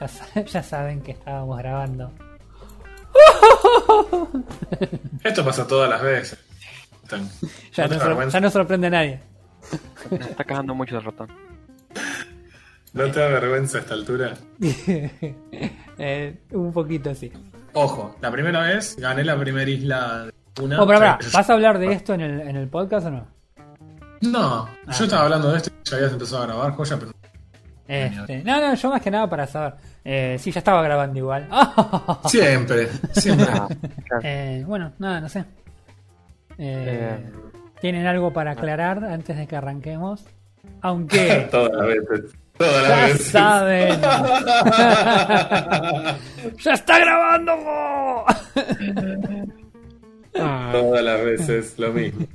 ya, 0.00 0.08
sa- 0.08 0.40
ya 0.44 0.62
saben 0.62 1.00
que 1.02 1.12
estábamos 1.12 1.58
grabando. 1.58 2.10
Esto 5.24 5.44
pasa 5.44 5.66
todas 5.66 5.88
las 5.90 6.02
veces. 6.02 6.38
Tan- 7.08 7.28
Ya 7.74 7.86
no 7.88 7.98
sor- 8.00 8.30
ya 8.42 8.50
sorprende 8.50 8.86
a 8.88 8.90
nadie. 8.90 9.20
Me 10.10 10.16
está 10.18 10.44
cagando 10.44 10.74
mucho 10.74 10.98
el 10.98 11.04
ratón. 11.04 11.28
¿No 12.92 13.10
te 13.10 13.20
da 13.20 13.28
vergüenza 13.28 13.78
a 13.78 13.80
esta 13.82 13.94
altura? 13.94 14.34
Eh, 15.98 16.40
un 16.50 16.72
poquito 16.72 17.14
sí. 17.14 17.32
Ojo, 17.74 18.16
la 18.20 18.30
primera 18.30 18.60
vez 18.62 18.96
gané 18.96 19.24
la 19.24 19.38
primera 19.38 19.70
isla 19.70 20.26
de 20.54 20.62
una. 20.62 20.82
Oh, 20.82 20.86
pará, 20.86 20.98
pará, 20.98 21.18
o 21.20 21.22
sea, 21.22 21.40
¿vas 21.40 21.50
a 21.50 21.52
hablar 21.54 21.78
de 21.78 21.92
esto 21.92 22.14
en 22.14 22.20
el, 22.20 22.40
en 22.42 22.56
el 22.56 22.68
podcast 22.68 23.06
o 23.06 23.10
no? 23.10 23.26
No, 24.20 24.68
Ah. 24.86 24.92
yo 24.92 25.04
estaba 25.04 25.24
hablando 25.24 25.50
de 25.50 25.56
esto 25.56 25.70
y 25.70 25.88
ya 25.88 25.96
habías 25.96 26.12
empezado 26.12 26.42
a 26.42 26.46
grabar, 26.46 26.72
joya, 26.72 26.96
pero. 26.98 27.12
Este, 27.88 28.42
no, 28.44 28.60
no, 28.60 28.74
yo 28.74 28.90
más 28.90 29.02
que 29.02 29.10
nada 29.10 29.28
para 29.28 29.46
saber. 29.46 29.74
Eh, 30.04 30.36
sí, 30.38 30.50
ya 30.52 30.58
estaba 30.60 30.82
grabando 30.82 31.18
igual. 31.18 31.48
Siempre, 32.26 32.88
siempre. 33.12 33.46
Ah. 33.52 33.68
Eh, 34.22 34.64
bueno, 34.66 34.92
nada, 34.98 35.20
no 35.20 35.28
sé. 35.28 35.40
Eh, 36.58 37.16
Eh, 37.18 37.30
¿Tienen 37.80 38.06
algo 38.06 38.32
para 38.32 38.52
aclarar 38.52 39.02
antes 39.04 39.36
de 39.36 39.46
que 39.46 39.56
arranquemos? 39.56 40.24
Aunque 40.82 41.48
todas 41.50 41.72
las 41.72 41.86
veces. 41.86 42.32
Todas 42.58 42.88
las 42.88 43.12
ya 43.12 43.18
saben. 43.24 44.00
¡Ya 46.58 46.72
está 46.72 46.98
grabando! 46.98 47.52
Todas 50.32 51.04
las 51.04 51.24
veces 51.24 51.78
lo 51.78 51.92
mismo. 51.92 52.26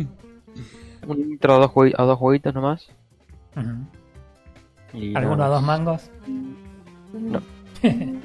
un 1.08 1.18
intro 1.20 1.56
a 1.56 1.60
dos, 1.60 1.72
a 1.98 2.04
dos 2.04 2.18
jueguitos 2.18 2.54
nomás. 2.54 2.88
Y 4.94 5.16
¿Alguno 5.16 5.44
a 5.44 5.48
dos 5.48 5.64
mangos? 5.64 6.10
No. 7.14 7.42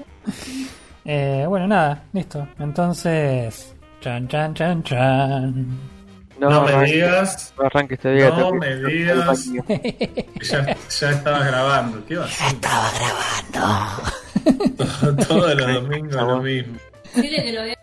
Eh, 1.04 1.44
bueno, 1.48 1.66
nada, 1.66 2.04
listo. 2.12 2.46
Entonces. 2.60 3.74
Chan, 4.00 4.28
chan, 4.28 4.54
chan, 4.54 4.84
chan. 4.84 5.66
No, 6.42 6.50
No 6.50 6.62
me 6.64 6.72
arranque- 6.72 6.92
digas, 6.92 7.54
no 7.56 7.64
arranques 7.66 7.98
todavía. 8.00 8.30
no 8.30 8.52
me 8.54 8.76
digas 8.76 9.44
ya, 10.42 10.76
ya 11.00 11.10
estabas 11.10 11.46
grabando. 11.46 12.04
¿Qué 12.06 12.16
va 12.16 12.24
a 12.24 12.26
hacer? 12.26 12.46
Estaba 12.54 12.90
grabando. 13.54 15.24
Todos 15.28 15.54
los 15.54 15.74
domingos 15.74 16.14
lo 16.14 16.40
mismo. 16.42 16.78
Dile 17.14 17.44
que 17.44 17.52
lo 17.52 17.62
vea. 17.62 17.76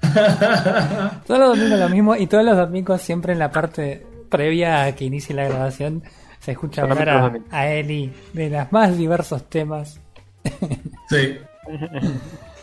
Todos 1.26 1.40
los 1.40 1.58
domingos 1.58 1.80
lo 1.80 1.88
mismo 1.88 2.14
y 2.16 2.26
todos 2.28 2.44
los 2.44 2.56
domingos 2.56 3.02
siempre 3.02 3.32
en 3.32 3.40
la 3.40 3.50
parte 3.50 4.06
previa 4.30 4.84
a 4.84 4.94
que 4.94 5.04
inicie 5.06 5.34
la 5.34 5.44
grabación 5.48 6.02
se 6.38 6.52
escucha 6.52 6.82
Solamente 6.82 7.10
hablar 7.10 7.40
a, 7.50 7.58
a 7.58 7.68
Eli 7.72 8.12
de 8.32 8.48
los 8.50 8.70
más 8.72 8.96
diversos 8.96 9.48
temas. 9.50 10.00
Sí. 11.10 11.36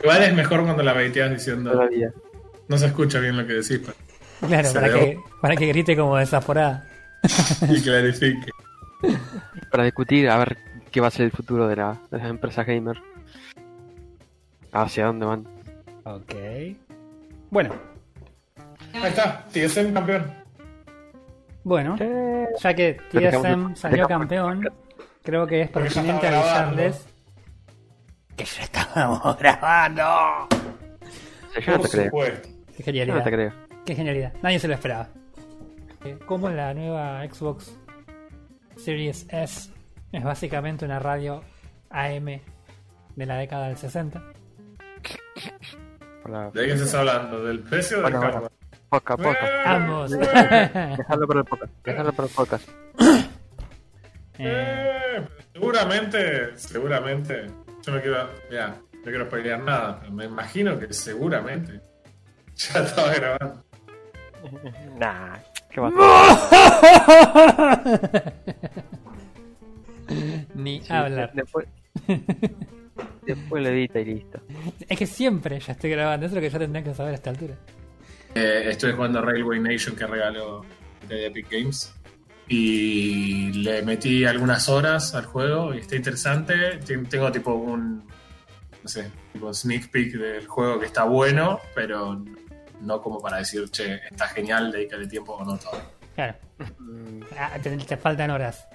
Igual 0.01 0.23
es 0.23 0.33
mejor 0.33 0.63
cuando 0.63 0.81
la 0.83 0.93
veiteas 0.93 1.29
diciendo. 1.31 1.71
Todavía. 1.71 2.11
No 2.67 2.77
se 2.77 2.85
escucha 2.87 3.19
bien 3.19 3.35
lo 3.37 3.45
que 3.45 3.53
decís 3.53 3.79
pa- 3.79 3.93
Claro, 4.47 4.73
para 4.73 4.93
que, 4.93 5.19
para 5.41 5.55
que 5.55 5.67
grite 5.67 5.95
como 5.95 6.17
desaforada. 6.17 6.87
y 7.69 7.81
clarifique. 7.81 8.51
Para 9.71 9.83
discutir 9.83 10.29
a 10.29 10.37
ver 10.37 10.57
qué 10.91 11.01
va 11.01 11.07
a 11.07 11.11
ser 11.11 11.25
el 11.25 11.31
futuro 11.31 11.67
de, 11.67 11.75
la, 11.75 11.97
de 12.11 12.17
las 12.17 12.29
empresas 12.29 12.65
gamer. 12.65 12.97
Hacia 14.71 15.05
dónde 15.05 15.25
van. 15.25 15.47
Ok. 16.03 16.33
Bueno, 17.49 17.73
Ahí 18.93 19.09
está, 19.09 19.45
TSM 19.51 19.93
campeón. 19.93 20.33
bueno, 21.63 21.97
ya 22.59 22.73
que 22.73 22.97
TSM 23.11 23.75
salió 23.75 24.07
campeón, 24.07 24.69
creo 25.23 25.45
que 25.45 25.61
es 25.61 25.69
pertinente 25.69 26.27
avisarles 26.27 27.05
que 28.35 28.45
ya 28.45 28.63
estábamos 28.63 29.37
grabando. 29.39 30.47
Yo 31.65 31.77
no 31.77 31.79
te 31.79 31.89
creo. 31.89 32.11
Yo 32.93 33.13
no 33.13 33.23
te 33.23 33.31
creo. 33.31 33.64
Qué 33.85 33.95
genialidad. 33.95 34.33
Nadie 34.41 34.59
se 34.59 34.67
lo 34.67 34.73
esperaba. 34.73 35.09
Eh, 36.03 36.17
Como 36.25 36.49
la 36.49 36.73
nueva 36.73 37.23
Xbox 37.27 37.77
Series 38.77 39.25
S 39.29 39.71
es 40.11 40.23
básicamente 40.23 40.85
una 40.85 40.99
radio 40.99 41.41
AM 41.89 42.25
de 43.15 43.25
la 43.25 43.37
década 43.37 43.67
del 43.67 43.77
60. 43.77 44.21
Por 46.21 46.31
la... 46.31 46.49
¿De 46.51 46.65
qué 46.65 46.73
estás 46.73 46.93
hablando? 46.95 47.43
¿Del 47.43 47.59
precio 47.59 47.99
o 47.99 48.03
del 48.09 48.17
Bueno? 48.17 48.49
Poca, 48.89 49.17
poca. 49.17 49.47
Eh, 49.47 49.63
Ambos. 49.65 50.13
eh, 50.13 50.95
Dejarlo 50.97 51.27
para 51.27 51.39
el 51.41 51.45
podcast. 51.45 51.73
Dejarlo 51.83 52.13
para 52.13 52.27
el 52.27 52.33
podcast. 52.33 52.69
Eh, 54.37 54.39
eh, 54.39 55.27
seguramente, 55.53 56.57
seguramente. 56.57 57.45
Yo 57.85 57.93
no 57.93 58.01
quiero. 58.01 58.29
Ya, 58.51 58.67
no 58.93 59.03
quiero 59.03 59.29
pelear 59.29 59.59
nada, 59.61 59.99
pero 59.99 60.11
me 60.11 60.25
imagino 60.25 60.77
que 60.79 60.91
seguramente. 60.93 61.81
Ya 62.55 62.79
estaba 62.79 63.13
grabando. 63.13 63.65
Nah, 64.99 65.35
¿qué 65.69 65.81
va 65.81 65.87
a 65.89 65.91
hacer? 67.73 68.33
Ni 70.55 70.81
Sí, 70.81 70.93
hablar. 70.93 71.31
Después, 71.33 71.67
después 73.25 73.63
lo 73.63 73.69
edita 73.69 73.99
y 73.99 74.05
listo. 74.05 74.39
Es 74.87 74.97
que 74.97 75.05
siempre 75.07 75.59
ya 75.59 75.73
estoy 75.73 75.89
grabando. 75.91 76.25
Eso 76.25 76.33
es 76.33 76.35
lo 76.35 76.41
que 76.47 76.49
ya 76.51 76.59
tendrán 76.59 76.83
que 76.83 76.93
saber 76.93 77.11
a 77.13 77.15
esta 77.15 77.29
altura. 77.31 77.55
Eh, 78.35 78.65
estoy 78.69 78.91
jugando 78.93 79.21
Railway 79.21 79.59
Nation 79.59 79.95
que 79.95 80.05
regaló 80.05 80.63
de 81.07 81.27
Epic 81.27 81.47
Games. 81.49 81.93
Y 82.47 83.51
le 83.53 83.81
metí 83.81 84.23
algunas 84.25 84.69
horas 84.69 85.15
al 85.15 85.25
juego 85.25 85.73
y 85.73 85.79
está 85.79 85.95
interesante. 85.95 86.77
Ten- 86.85 87.07
Tengo 87.07 87.31
tipo 87.31 87.53
un. 87.53 88.03
No 88.83 88.87
sé, 88.89 89.09
tipo 89.33 89.51
sneak 89.51 89.89
peek 89.89 90.13
del 90.13 90.45
juego 90.45 90.79
que 90.79 90.85
está 90.85 91.05
bueno, 91.05 91.59
pero 91.73 92.23
no 92.81 93.01
como 93.01 93.19
para 93.19 93.37
decir, 93.37 93.69
che, 93.71 94.01
está 94.09 94.27
genial, 94.27 94.71
dedícale 94.71 95.07
tiempo 95.07 95.33
o 95.33 95.43
no 95.45 95.57
todo. 95.57 95.81
Claro. 96.15 96.35
Mm, 96.79 97.21
Ah, 97.37 97.51
te, 97.61 97.75
te 97.77 97.97
faltan 97.97 98.29
horas. 98.31 98.67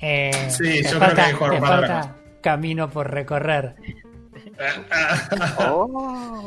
Eh, 0.00 0.48
Sí, 0.50 0.82
yo 0.82 0.88
creo 0.90 1.00
falta, 1.00 1.14
que 1.14 1.20
hay 1.22 1.28
que 1.32 1.34
jugar 1.36 1.52
te 1.54 1.60
para 1.60 1.76
falta 1.76 2.16
camino 2.40 2.88
por 2.90 3.10
recorrer. 3.10 3.74
Oh, 5.70 6.46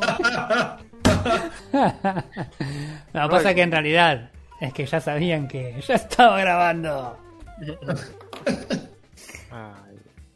no, 3.12 3.28
pasa 3.28 3.54
que 3.54 3.62
en 3.62 3.70
realidad 3.70 4.30
es 4.60 4.72
que 4.72 4.86
ya 4.86 5.00
sabían 5.00 5.48
que 5.48 5.80
ya 5.86 5.94
estaba 5.94 6.38
grabando 6.40 7.18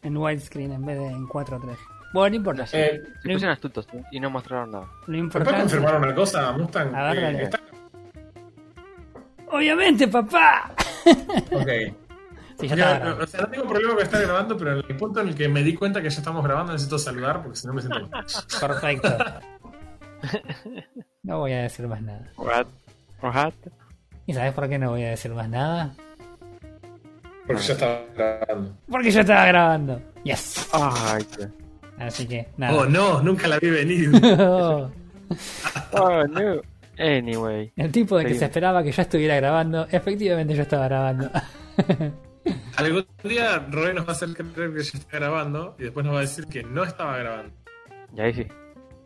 en 0.02 0.16
widescreen 0.16 0.72
en 0.72 0.84
vez 0.86 0.98
de 0.98 1.06
en 1.06 1.26
4.3. 1.26 1.76
Bueno, 2.12 2.30
no 2.30 2.36
importa. 2.36 2.64
Eh, 2.72 3.02
Se 3.22 3.28
pusieron 3.28 3.50
astutos 3.50 3.86
¿eh? 3.92 4.02
y 4.10 4.20
no 4.20 4.30
mostraron 4.30 4.70
nada. 4.70 4.86
Lo 5.06 5.22
¿Me 5.22 5.28
puedes 5.30 5.48
confirmar 5.52 5.96
una 5.96 6.14
cosa, 6.14 6.52
Mustang? 6.52 6.94
A 6.94 7.04
ver, 7.12 7.18
Eh, 7.18 7.22
dale. 7.22 7.42
está- 7.44 7.60
Obviamente, 9.50 10.08
papá. 10.08 10.72
Ok. 11.52 11.68
Sí, 12.58 12.68
ya 12.68 12.74
Ya, 12.76 13.16
o 13.20 13.26
sea, 13.26 13.42
no 13.42 13.48
tengo 13.50 13.68
problema 13.68 13.94
con 13.94 14.02
estar 14.02 14.22
grabando, 14.22 14.56
pero 14.56 14.72
en 14.80 14.84
el 14.88 14.96
punto 14.96 15.20
en 15.20 15.28
el 15.28 15.34
que 15.34 15.46
me 15.48 15.62
di 15.62 15.74
cuenta 15.74 16.00
que 16.00 16.08
ya 16.08 16.18
estamos 16.18 16.42
grabando 16.42 16.72
necesito 16.72 16.98
saludar 16.98 17.42
porque 17.42 17.56
si 17.58 17.66
no 17.66 17.74
me 17.74 17.82
siento 17.82 18.08
mal. 18.08 18.24
Perfecto. 18.60 19.08
No 21.22 21.40
voy 21.40 21.52
a 21.52 21.62
decir 21.62 21.86
más 21.88 22.00
nada. 22.00 22.30
What? 22.36 22.66
What? 23.20 23.52
¿Y 24.26 24.32
sabes 24.32 24.52
por 24.54 24.68
qué 24.68 24.78
no 24.78 24.90
voy 24.90 25.02
a 25.02 25.10
decir 25.10 25.32
más 25.32 25.48
nada? 25.48 25.92
Porque 27.46 27.62
ya 27.62 27.72
estaba 27.74 28.00
grabando. 28.14 28.76
Porque 28.88 29.10
yo 29.10 29.20
estaba 29.20 29.44
grabando. 29.46 30.02
Yes. 30.24 30.68
Ay, 30.72 31.24
qué. 31.36 31.48
Así 31.98 32.26
que, 32.26 32.48
nada. 32.56 32.74
Oh 32.76 32.86
no, 32.86 33.22
nunca 33.22 33.48
la 33.48 33.58
vi 33.58 33.70
venir. 33.70 34.10
Oh, 35.92 36.24
no. 36.28 36.60
Anyway. 36.98 37.72
El 37.76 37.90
tipo 37.90 38.16
de 38.16 38.26
que 38.26 38.34
se 38.36 38.44
esperaba 38.44 38.82
que 38.84 38.92
ya 38.92 39.02
estuviera 39.02 39.34
grabando, 39.36 39.86
efectivamente 39.90 40.54
yo 40.54 40.62
estaba 40.62 40.84
grabando. 40.86 41.28
Algún 42.76 43.04
día 43.24 43.58
Roy 43.70 43.92
nos 43.92 44.04
va 44.06 44.10
a 44.10 44.12
hacer 44.12 44.28
creer 44.34 44.72
que 44.72 44.82
ya 44.84 44.98
está 44.98 45.18
grabando 45.18 45.74
y 45.78 45.82
después 45.84 46.06
nos 46.06 46.14
va 46.14 46.18
a 46.18 46.22
decir 46.22 46.46
que 46.46 46.62
no 46.62 46.84
estaba 46.84 47.18
grabando. 47.18 47.52
Y 48.16 48.20
ahí 48.20 48.34
sí. 48.34 48.46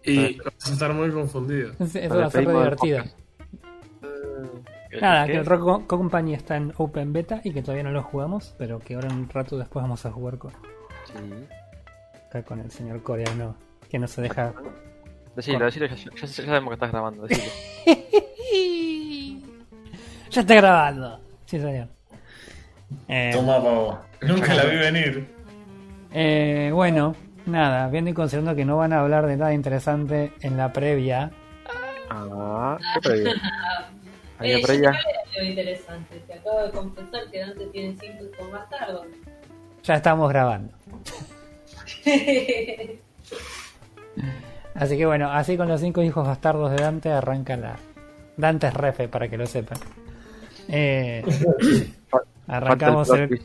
Y 0.04 0.36
vamos 0.38 0.68
a 0.68 0.72
estar 0.72 0.92
muy 0.92 1.10
confundidos. 1.10 1.80
Eso 1.80 2.18
va 2.18 2.26
a 2.26 2.30
ser 2.30 2.46
divertido. 2.46 3.04
¿Qué? 4.90 5.00
Nada, 5.00 5.26
¿Qué? 5.26 5.32
que 5.32 5.38
el 5.38 5.46
Rock 5.46 5.60
Co- 5.62 5.86
Company 5.86 6.34
está 6.34 6.56
en 6.56 6.72
Open 6.76 7.12
Beta 7.12 7.40
y 7.44 7.52
que 7.52 7.62
todavía 7.62 7.84
no 7.84 7.92
lo 7.92 8.02
jugamos, 8.02 8.54
pero 8.58 8.78
que 8.80 8.94
ahora 8.94 9.08
un 9.08 9.28
rato 9.28 9.56
después 9.56 9.82
vamos 9.82 10.04
a 10.04 10.10
jugar 10.10 10.36
con, 10.38 10.50
Sí. 10.50 11.14
Acá 12.30 12.42
con 12.44 12.60
el 12.60 12.70
señor 12.70 13.02
coreano, 13.02 13.56
que 13.90 13.98
no 13.98 14.06
se 14.06 14.22
deja 14.22 14.52
Decilo, 15.34 15.64
decilo, 15.64 15.86
ya, 15.86 15.94
ya- 15.96 16.10
ya 16.14 16.26
sabemos 16.26 16.70
que 16.70 16.74
estás 16.74 16.90
grabando, 16.92 17.26
decilo. 17.26 17.50
Ya 20.30 20.42
está 20.42 20.54
grabando. 20.54 21.20
Sí, 21.46 21.58
señor. 21.58 21.88
Eh, 23.08 23.30
Toma, 23.32 23.56
pavo. 23.56 23.98
Nunca 24.22 24.54
la 24.54 24.64
vi 24.64 24.76
venir. 24.76 25.28
eh, 26.12 26.70
bueno, 26.72 27.16
nada, 27.46 27.88
viendo 27.88 28.10
y 28.10 28.14
considerando 28.14 28.54
que 28.54 28.64
no 28.64 28.76
van 28.76 28.92
a 28.92 29.00
hablar 29.00 29.26
de 29.26 29.36
nada 29.36 29.52
interesante 29.52 30.32
en 30.42 30.56
la 30.56 30.72
previa. 30.72 31.32
Ah, 32.10 32.78
¿qué 32.94 33.00
previa? 33.08 33.32
Hay 34.38 34.50
Eh, 34.50 34.54
una 34.54 34.60
yo 34.60 34.66
previa. 34.68 34.92
veo 35.36 35.44
interesante. 35.44 36.22
Te 36.28 36.34
acabo 36.34 36.62
de 36.62 36.70
confesar 36.70 37.20
que 37.32 37.38
Dante 37.40 37.66
tiene 37.66 37.96
cinco 38.00 38.24
hijos 38.32 38.52
bastardos. 38.52 39.06
Ya 39.82 39.94
estamos 39.94 40.28
grabando. 40.28 40.72
Así 44.74 44.96
que 44.96 45.04
bueno, 45.04 45.30
así 45.30 45.56
con 45.56 45.68
los 45.68 45.80
cinco 45.80 46.02
hijos 46.02 46.26
bastardos 46.26 46.70
de 46.70 46.78
Dante 46.78 47.10
arranca 47.10 47.56
la. 47.56 47.76
Dante 48.36 48.68
es 48.68 48.74
refe, 48.74 49.08
para 49.08 49.28
que 49.28 49.36
lo 49.36 49.46
sepan. 49.46 49.78
Eh, 50.68 51.22
arrancamos 52.46 53.10
el 53.10 53.42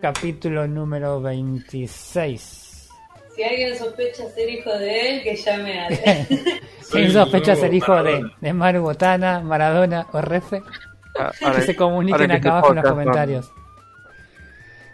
capítulo 0.00 0.66
número 0.66 1.20
26. 1.20 2.88
si 3.34 3.42
alguien 3.42 3.76
sospecha 3.76 4.26
ser 4.30 4.48
hijo 4.48 4.70
de 4.78 5.10
él, 5.10 5.22
que 5.22 5.36
llame 5.36 5.80
a 5.80 5.88
él. 5.88 6.26
¿Quién 6.90 7.12
sospecha 7.12 7.54
ser 7.56 7.74
hijo 7.74 7.92
de, 7.96 8.02
Maradona. 8.02 8.36
de 8.40 8.52
Maru 8.52 8.82
Botana, 8.82 9.40
Maradona 9.40 10.06
o 10.12 10.20
Refe? 10.20 10.62
Ah, 11.18 11.32
Que 11.54 11.62
se 11.62 11.76
comuniquen 11.76 12.30
acá 12.30 12.52
abajo 12.52 12.70
en 12.70 12.76
los 12.76 12.90
comentarios. 12.90 13.52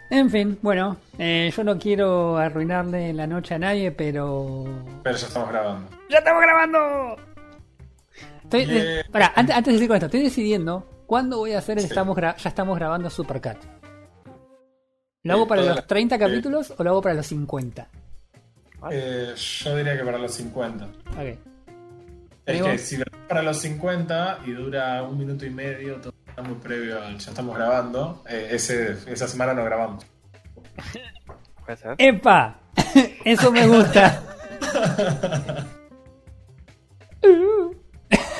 En 0.09 0.29
fin, 0.29 0.57
bueno, 0.61 0.97
eh, 1.17 1.51
yo 1.55 1.63
no 1.63 1.77
quiero 1.77 2.37
arruinarle 2.37 3.11
la 3.13 3.27
noche 3.27 3.55
a 3.55 3.59
nadie, 3.59 3.91
pero 3.91 4.63
Pero 5.03 5.17
ya 5.17 5.27
estamos 5.27 5.49
grabando. 5.49 5.89
¡Ya 6.09 6.19
estamos 6.19 6.41
grabando! 6.41 7.15
Estoy, 8.43 8.65
de- 8.65 9.03
pará, 9.11 9.33
antes, 9.35 9.53
antes 9.55 9.65
de 9.65 9.73
decir 9.73 9.87
con 9.89 9.95
esto, 9.97 10.05
estoy 10.05 10.23
decidiendo 10.23 11.03
cuándo 11.05 11.37
voy 11.39 11.51
a 11.53 11.57
hacer 11.57 11.77
el 11.77 11.83
Sí. 11.83 11.89
estamos 11.89 12.15
gra- 12.15 12.37
ya 12.37 12.49
estamos 12.49 12.77
grabando 12.77 13.09
Supercat. 13.09 13.57
¿Lo 15.23 15.33
hago 15.33 15.47
para 15.47 15.61
los 15.63 15.75
la- 15.75 15.81
30 15.85 16.17
capítulos 16.17 16.73
o 16.77 16.83
lo 16.83 16.91
hago 16.91 17.01
para 17.01 17.15
los 17.15 17.27
50? 17.27 17.89
Eh, 18.91 19.33
yo 19.35 19.75
diría 19.75 19.97
que 19.97 20.05
para 20.05 20.17
los 20.19 20.31
50. 20.33 20.85
Ok. 20.85 21.37
Es 22.45 22.61
que 22.63 22.77
si 22.77 22.95
lo 22.95 23.03
haces 23.03 23.27
para 23.27 23.41
los 23.41 23.57
50 23.59 24.39
y 24.45 24.51
dura 24.51 25.03
un 25.03 25.17
minuto 25.17 25.45
y 25.45 25.49
medio, 25.49 25.97
todo 25.99 26.13
está 26.37 26.47
muy 26.47 26.59
previo 26.59 27.01
al 27.03 27.17
ya 27.17 27.31
estamos 27.31 27.55
grabando, 27.55 28.23
eh, 28.29 28.49
ese, 28.51 28.95
esa 29.07 29.27
semana 29.27 29.55
no 29.55 29.65
grabamos. 29.65 30.05
Puede 31.65 31.77
ser. 31.77 31.95
¡Epa! 31.97 32.59
Eso 33.25 33.51
me 33.51 33.65
gusta. 33.67 34.21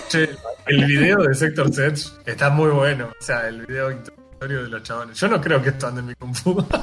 Che, 0.10 0.30
el 0.68 0.86
video 0.86 1.18
de 1.24 1.34
Sector 1.34 1.74
Sedge 1.74 2.12
está 2.25 2.50
muy 2.50 2.70
bueno. 2.70 3.08
O 3.20 3.22
sea, 3.24 3.48
el 3.48 3.66
video 3.66 3.92
introductorio 3.92 4.63
de 4.63 4.70
los 4.70 4.84
chabones. 4.84 5.20
Yo 5.20 5.27
no 5.27 5.42
creo 5.42 5.62
que 5.62 5.70
esto 5.70 5.88
ande 5.88 6.00
en 6.01 6.08
mi 6.08 6.16
compu. 6.16 6.63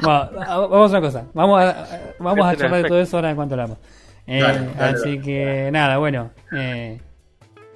Bueno, 0.00 0.30
vamos 0.68 0.92
a 0.92 0.98
una 0.98 1.00
cosa. 1.00 1.24
Vamos 1.34 1.62
a, 1.62 1.86
vamos 2.18 2.46
a 2.46 2.52
Este 2.52 2.62
charlar 2.62 2.82
de 2.82 2.88
todo 2.88 3.00
eso 3.00 3.16
ahora 3.16 3.30
en 3.30 3.36
cuanto 3.36 3.54
hablamos. 3.54 3.78
Eh, 4.26 4.40
Dale, 4.40 4.66
dale, 4.76 4.96
así 4.98 5.08
dale. 5.16 5.20
que 5.22 5.70
nada, 5.72 5.98
bueno. 5.98 6.30
Eh, 6.52 7.00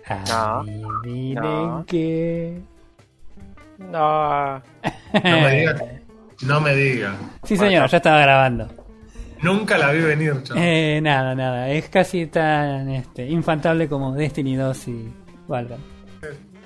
No. 0.08 0.60
adivinen 0.60 1.34
No. 1.42 1.84
que. 1.86 2.60
No. 3.78 4.56
No 4.58 5.40
me 5.40 5.50
diga. 5.60 5.76
No 6.42 6.60
me 6.60 6.74
diga. 6.74 7.16
Sí, 7.44 7.56
señor, 7.56 7.88
ya 7.88 7.96
estaba 7.96 8.20
grabando. 8.20 8.68
Nunca 9.40 9.78
la 9.78 9.90
vi 9.92 10.00
venir, 10.02 10.42
chaval. 10.42 10.62
Eh, 10.62 11.00
nada, 11.00 11.34
nada. 11.34 11.70
Es 11.70 11.88
casi 11.88 12.26
tan 12.26 12.90
este, 12.90 13.26
infantable 13.26 13.88
como 13.88 14.12
Destiny 14.14 14.54
2 14.54 14.88
y 14.88 15.12
Valorant. 15.48 15.82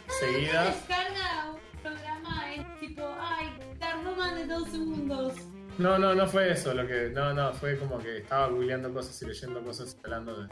Seguidas. 0.09 0.66
Descarga 0.88 1.52
un 1.52 1.80
programa, 1.82 2.52
es 2.52 2.80
tipo, 2.80 3.02
ay, 3.20 3.47
tardó 3.79 4.16
más 4.16 4.35
de 4.35 4.46
dos 4.48 4.68
segundos. 4.70 5.35
No, 5.79 5.98
no, 5.98 6.14
no 6.16 6.26
fue 6.26 6.50
eso. 6.50 6.74
Lo 6.74 6.85
que, 6.85 7.11
no, 7.14 7.33
no, 7.33 7.53
fue 7.53 7.79
como 7.79 7.96
que 7.98 8.18
estaba 8.18 8.48
googleando 8.48 8.92
cosas 8.92 9.22
y 9.22 9.26
leyendo 9.26 9.62
cosas 9.62 9.96
y 9.96 10.05
hablando 10.05 10.42
de. 10.42 10.48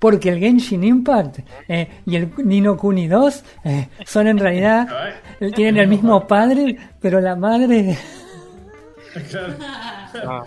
Porque 0.00 0.30
el 0.30 0.40
Genshin 0.40 0.82
Impact 0.82 1.40
eh, 1.68 1.88
y 2.06 2.16
el 2.16 2.32
Nino 2.38 2.76
Kuni 2.76 3.06
2 3.06 3.44
eh, 3.64 3.88
son 4.04 4.26
en 4.26 4.38
realidad. 4.38 4.88
Ay, 5.40 5.52
Tienen 5.54 5.76
el 5.76 5.88
mismo 5.88 6.26
padre, 6.26 6.76
pero 7.00 7.20
la 7.20 7.36
madre. 7.36 7.96
claro. 9.30 9.54
Ah. 10.26 10.44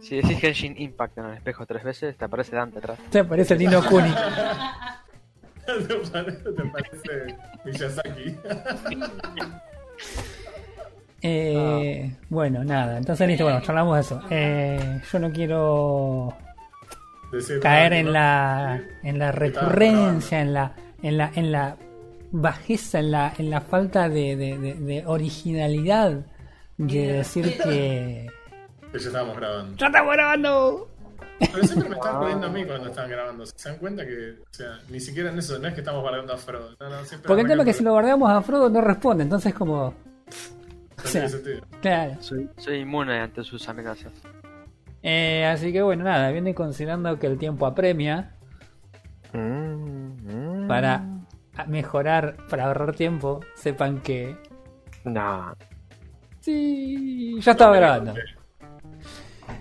Si 0.00 0.16
decís 0.16 0.38
Genshin 0.38 0.74
Impact 0.78 1.18
en 1.18 1.24
el 1.26 1.34
espejo 1.34 1.64
tres 1.66 1.82
veces, 1.82 2.16
te 2.16 2.24
aparece 2.24 2.54
Dante 2.54 2.78
atrás. 2.78 2.98
Se 3.10 3.24
parece 3.24 3.54
el 3.54 3.60
Nino 3.60 3.82
Kuni. 3.84 4.10
¿Te 5.66 5.96
parece, 6.12 6.38
te 6.52 7.70
Miyazaki? 7.70 8.36
Eh, 11.22 12.14
Bueno, 12.28 12.62
nada. 12.62 12.98
Entonces, 12.98 13.26
listo, 13.26 13.44
bueno, 13.44 13.60
charlamos 13.62 13.96
de 13.96 14.00
eso. 14.00 14.22
Eh, 14.30 15.00
yo 15.10 15.18
no 15.18 15.32
quiero 15.32 16.36
Decir, 17.32 17.60
caer 17.60 17.92
no, 17.92 17.96
en 17.98 18.06
no. 18.06 18.12
la 18.12 18.80
en 19.02 19.18
la 19.18 19.32
recurrencia, 19.32 20.40
en 20.40 20.54
la 20.54 20.72
en 21.02 21.16
la 21.18 21.30
en 21.34 21.52
la 21.52 21.76
bajeza, 22.32 22.98
en 23.00 23.10
la 23.10 23.32
en 23.38 23.50
la 23.50 23.60
falta 23.60 24.08
de, 24.08 24.36
de, 24.36 24.58
de- 24.58 24.74
de 24.74 25.04
originalidad 25.06 26.24
de 26.78 27.12
decir 27.12 27.56
que 27.62 28.26
Que 28.92 28.98
ya 28.98 29.06
estábamos 29.08 29.36
grabando. 29.36 29.76
ya 29.76 29.86
estamos 29.86 30.12
grabando. 30.14 30.88
Pero 31.38 31.64
siempre 31.64 31.88
me 31.90 31.96
están 31.96 32.16
jodiendo 32.16 32.46
a 32.46 32.50
mí 32.50 32.64
cuando 32.64 32.88
están 32.88 33.10
grabando. 33.10 33.44
¿Se 33.44 33.68
dan 33.68 33.78
cuenta 33.78 34.06
que, 34.06 34.30
o 34.40 34.46
sea, 34.54 34.78
ni 34.88 35.00
siquiera 35.00 35.30
en 35.30 35.38
eso, 35.38 35.58
no 35.58 35.68
es 35.68 35.74
que 35.74 35.80
estamos 35.80 36.02
bardeando 36.02 36.32
a 36.32 36.36
Frodo? 36.38 36.70
No, 36.80 36.88
no, 36.88 36.96
Porque 37.26 37.42
el 37.42 37.48
tema 37.48 37.62
es 37.62 37.66
que 37.66 37.72
si 37.74 37.84
lo 37.84 37.90
guardamos 37.92 38.30
a 38.30 38.40
Frodo 38.40 38.70
no 38.70 38.80
responde, 38.80 39.24
entonces 39.24 39.52
como 39.52 39.86
o 41.04 41.08
sea, 41.08 41.28
claro. 41.82 42.16
Soy, 42.20 42.48
soy 42.56 42.78
inmune 42.78 43.20
ante 43.20 43.44
sus 43.44 43.68
amenazas. 43.68 44.12
Eh, 45.08 45.44
así 45.46 45.72
que 45.72 45.82
bueno, 45.82 46.02
nada, 46.02 46.32
viene 46.32 46.52
considerando 46.52 47.16
que 47.20 47.28
el 47.28 47.38
tiempo 47.38 47.64
apremia 47.64 48.32
Mm, 49.32 50.64
mm. 50.64 50.66
para 50.68 51.04
mejorar, 51.68 52.36
para 52.50 52.64
ahorrar 52.66 52.92
tiempo, 52.94 53.40
sepan 53.54 54.00
que 54.00 54.36
No. 55.04 55.54
sí, 56.40 57.38
ya 57.40 57.52
estaba 57.52 57.76
grabando. 57.76 58.14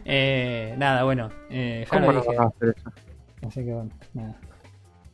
Eh, 0.03 0.73
nada, 0.77 1.03
bueno, 1.03 1.29
eh, 1.49 1.85
ya 1.85 1.89
¿Cómo 1.89 2.11
lo 2.11 2.13
no 2.13 2.21
dije. 2.21 2.35
van 2.37 2.45
a 2.45 2.49
hacer 2.49 2.73
eso? 2.75 2.91
Así 3.47 3.65
que 3.65 3.73
bueno, 3.73 3.89
nada. 4.13 4.35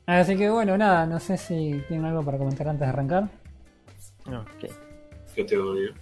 Así 0.05 0.37
que 0.37 0.49
bueno, 0.49 0.77
nada, 0.77 1.05
no 1.07 1.19
sé 1.19 1.37
si 1.37 1.83
tienen 1.89 2.05
algo 2.05 2.23
para 2.23 2.37
comentar 2.37 2.67
antes 2.69 2.87
de 2.87 2.89
arrancar. 2.93 3.23
Ok. 4.27 4.71
Que 5.35 5.43
te 5.43 5.57
odio. 5.57 5.93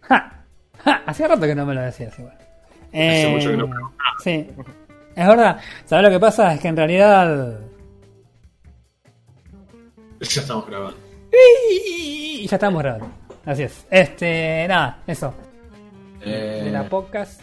¡Ja! 0.00 0.44
¡Ja! 0.84 1.02
Hacía 1.06 1.28
rato 1.28 1.42
que 1.42 1.54
no 1.54 1.66
me 1.66 1.74
lo 1.74 1.82
decías 1.82 2.18
igual. 2.18 2.38
Hace 2.94 3.28
mucho 3.28 3.50
que 3.50 3.56
no 3.56 3.92
Sí. 4.22 4.48
Es 5.16 5.26
verdad. 5.28 5.60
¿Sabes 5.84 6.04
lo 6.04 6.10
que 6.10 6.20
pasa? 6.20 6.54
Es 6.54 6.60
que 6.60 6.68
en 6.68 6.76
realidad. 6.76 7.58
Ya 10.20 10.40
estamos 10.40 10.66
grabando. 10.66 10.96
Y 12.40 12.46
ya 12.46 12.56
estamos 12.56 12.82
grabando. 12.82 13.08
Así 13.44 13.64
es. 13.64 13.86
Este, 13.90 14.66
nada, 14.68 14.98
eso. 15.06 15.34
De 16.20 16.70
la 16.70 16.88
podcast. 16.88 17.42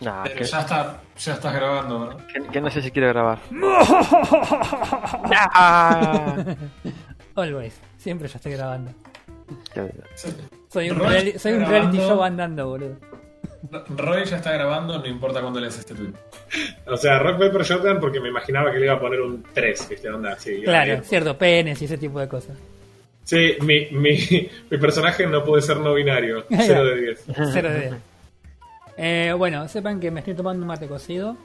Nah, 0.00 0.22
Pero 0.24 0.36
que, 0.36 0.44
ya, 0.44 0.60
está, 0.60 1.00
ya 1.18 1.34
estás 1.34 1.54
grabando, 1.54 2.06
¿no? 2.06 2.16
que- 2.26 2.42
que 2.50 2.60
no 2.62 2.70
sé 2.70 2.80
si 2.80 2.90
quiero 2.90 3.08
grabar. 3.10 3.38
Always. 7.36 7.78
Siempre 7.98 8.28
ya 8.28 8.36
estoy 8.36 8.52
grabando. 8.52 8.92
Soy 10.68 10.90
un, 10.90 10.98
soy 11.38 11.52
un 11.52 11.66
reality 11.66 11.98
show 11.98 12.22
andando, 12.22 12.68
boludo. 12.68 12.96
Roy 13.90 14.24
ya 14.24 14.36
está 14.36 14.52
grabando, 14.52 14.98
no 14.98 15.06
importa 15.06 15.40
cuándo 15.40 15.60
lees 15.60 15.78
este 15.78 15.94
tweet. 15.94 16.12
O 16.86 16.96
sea, 16.96 17.18
Rock 17.18 17.38
Paper 17.38 17.62
Shotgun 17.62 18.00
porque 18.00 18.20
me 18.20 18.28
imaginaba 18.28 18.72
que 18.72 18.78
le 18.78 18.86
iba 18.86 18.94
a 18.94 19.00
poner 19.00 19.20
un 19.20 19.44
3, 19.52 19.88
¿viste? 19.90 20.08
Onda, 20.10 20.38
sí, 20.38 20.62
Claro, 20.64 21.02
cierto, 21.04 21.36
penes 21.36 21.80
y 21.82 21.84
ese 21.84 21.98
tipo 21.98 22.18
de 22.20 22.28
cosas. 22.28 22.56
Sí, 23.24 23.56
mi, 23.60 23.86
mi, 23.90 24.16
mi 24.70 24.78
personaje 24.78 25.26
no 25.26 25.44
puede 25.44 25.62
ser 25.62 25.76
no 25.76 25.94
binario. 25.94 26.46
0 26.50 26.84
de 26.84 27.00
10. 27.00 27.24
Cero 27.52 27.70
de 27.70 27.80
diez. 27.80 27.94
Eh, 28.96 29.34
bueno, 29.36 29.68
sepan 29.68 30.00
que 30.00 30.10
me 30.10 30.20
estoy 30.20 30.34
tomando 30.34 30.62
un 30.62 30.68
mate 30.68 30.86
cocido. 30.88 31.36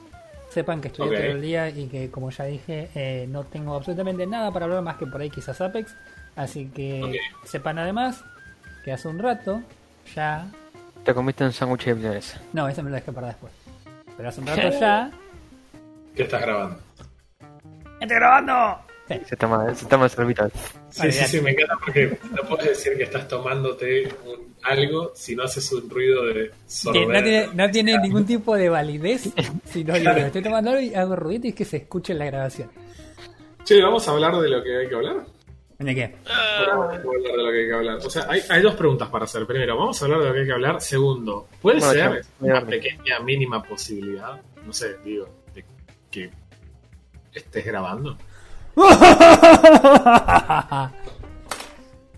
Sepan 0.50 0.80
que 0.80 0.88
estoy 0.88 1.08
Ok. 1.08 1.14
todo 1.14 1.24
el 1.24 1.42
día 1.42 1.68
y 1.68 1.86
que, 1.86 2.10
como 2.10 2.30
ya 2.30 2.44
dije, 2.44 2.88
eh, 2.94 3.26
no 3.28 3.44
tengo 3.44 3.74
absolutamente 3.74 4.26
nada 4.26 4.50
para 4.52 4.64
hablar 4.64 4.82
más 4.82 4.96
que 4.96 5.06
por 5.06 5.20
ahí 5.20 5.28
quizás 5.30 5.60
Apex. 5.60 5.94
Así 6.34 6.70
que 6.74 7.18
sepan 7.44 7.78
además 7.78 8.24
que 8.84 8.92
hace 8.92 9.08
un 9.08 9.18
rato 9.18 9.60
ya... 10.14 10.46
Te 11.06 11.14
comiste 11.14 11.44
un 11.44 11.52
sándwich 11.52 11.84
de 11.86 11.94
milanesa. 11.94 12.40
No, 12.52 12.68
ese 12.68 12.82
me 12.82 12.90
lo 12.90 12.96
dejé 12.96 13.12
para 13.12 13.28
después. 13.28 13.52
Pero 14.16 14.28
hace 14.28 14.40
un 14.40 14.46
rato 14.48 14.68
ya... 14.78 15.10
¿Qué 16.14 16.22
estás 16.24 16.42
grabando? 16.42 16.78
¡Estoy 18.00 18.16
grabando! 18.16 18.78
Se 19.28 19.36
toma, 19.36 19.72
se 19.72 19.86
toma 19.86 20.04
el 20.06 20.10
sorbito. 20.10 20.48
Sí, 20.90 21.12
sí, 21.12 21.24
sí, 21.26 21.40
me 21.40 21.52
encanta 21.52 21.76
porque 21.84 22.18
no 22.32 22.42
puedes 22.48 22.66
decir 22.70 22.96
que 22.96 23.04
estás 23.04 23.28
tomándote 23.28 24.08
un- 24.24 24.56
algo 24.64 25.12
si 25.14 25.36
no 25.36 25.44
haces 25.44 25.70
un 25.72 25.88
ruido 25.88 26.24
de 26.26 26.50
sorber. 26.66 27.06
no 27.06 27.22
tiene, 27.22 27.48
no 27.54 27.70
tiene 27.70 27.98
ningún 27.98 28.26
tipo 28.26 28.56
de 28.56 28.68
validez 28.68 29.28
si 29.64 29.84
no 29.84 29.94
digo, 29.94 30.10
estoy 30.10 30.42
tomando 30.42 30.70
algo 30.70 30.82
y 30.82 30.92
hago 30.92 31.14
ruidito 31.14 31.46
y 31.46 31.52
que 31.52 31.64
se 31.64 31.76
escuche 31.76 32.14
en 32.14 32.18
la 32.18 32.24
grabación. 32.24 32.68
Che, 33.64 33.80
vamos 33.80 34.08
a 34.08 34.10
hablar 34.10 34.34
de 34.38 34.48
lo 34.48 34.60
que 34.64 34.76
hay 34.76 34.88
que 34.88 34.94
hablar. 34.96 35.24
¿De 35.78 35.94
qué? 35.94 36.14
Vamos 36.68 36.86
a 36.86 36.96
hablar 36.96 37.02
de 37.02 37.36
lo 37.36 37.50
que 37.50 37.60
hay 37.60 37.66
que 37.68 37.74
hablar. 37.74 37.96
O 37.98 38.08
sea, 38.10 38.24
hay, 38.30 38.40
hay 38.48 38.62
dos 38.62 38.74
preguntas 38.76 39.10
para 39.10 39.26
hacer. 39.26 39.46
Primero, 39.46 39.76
vamos 39.76 40.00
a 40.00 40.04
hablar 40.06 40.20
de 40.20 40.26
lo 40.28 40.32
que 40.32 40.40
hay 40.40 40.46
que 40.46 40.52
hablar. 40.52 40.80
Segundo, 40.80 41.48
¿puede 41.60 41.80
Bueno, 41.80 41.92
ser 41.92 42.22
yo- 42.22 42.28
una 42.46 42.62
pequeña, 42.64 43.18
mínima 43.20 43.62
posibilidad, 43.62 44.40
no 44.64 44.72
sé, 44.72 44.96
digo, 45.04 45.28
de 45.54 45.62
que 46.10 46.30
estés 47.34 47.66
grabando? 47.66 48.16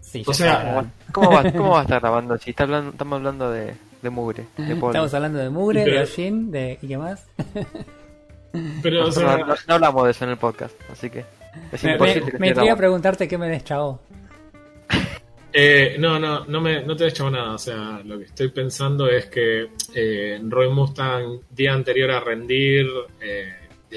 sí, 0.01 0.23
O 0.27 0.33
sea. 0.35 0.85
¿Cómo 1.13 1.33
va, 1.33 1.53
¿Cómo 1.53 1.71
va 1.71 1.81
a 1.81 1.83
estar 1.83 2.01
grabando? 2.01 2.37
Si 2.39 2.51
está 2.51 2.65
hablando, 2.65 2.91
estamos 2.93 3.17
hablando 3.17 3.51
de, 3.51 3.75
de 4.03 4.11
mugre, 4.11 4.47
de 4.57 4.75
estamos 4.75 5.15
hablando 5.15 5.39
de 5.39 5.51
Mugre, 5.51 5.85
Pero- 5.85 5.97
de 5.97 6.03
Oshin, 6.05 6.51
de... 6.51 6.79
¿y 6.81 6.89
qué 6.89 6.99
más? 6.99 7.27
Pero, 8.83 9.07
o 9.07 9.13
sea, 9.13 9.37
no, 9.39 9.47
no- 9.47 9.55
no 9.67 9.75
hablamos 9.75 10.05
de 10.05 10.11
eso 10.13 10.25
en 10.25 10.31
el 10.31 10.37
podcast, 10.37 10.75
así 10.91 11.11
que 11.11 11.25
es 11.73 11.85
Me, 11.85 11.93
imposible 11.93 12.21
me, 12.27 12.31
que 12.31 12.39
me 12.39 12.49
esté 12.49 12.49
intriga 12.49 12.75
grabando. 12.75 12.77
preguntarte 12.77 13.29
qué 13.29 13.39
me 13.39 13.49
deschavó. 13.49 14.01
Eh, 15.53 15.97
no, 15.99 16.19
no, 16.19 16.45
no 16.45 16.61
me, 16.61 16.83
no 16.85 16.95
te 16.95 17.05
he 17.05 17.09
echado 17.09 17.31
nada. 17.31 17.55
O 17.55 17.59
sea, 17.59 18.01
lo 18.05 18.19
que 18.19 18.25
estoy 18.27 18.49
pensando 18.49 19.09
es 19.09 19.27
que 19.27 19.71
eh, 19.95 20.39
Roy 20.45 20.69
Mustang, 20.69 21.41
día 21.51 21.73
anterior 21.73 22.11
a 22.11 22.21
rendir, 22.21 22.87
eh, 23.21 23.55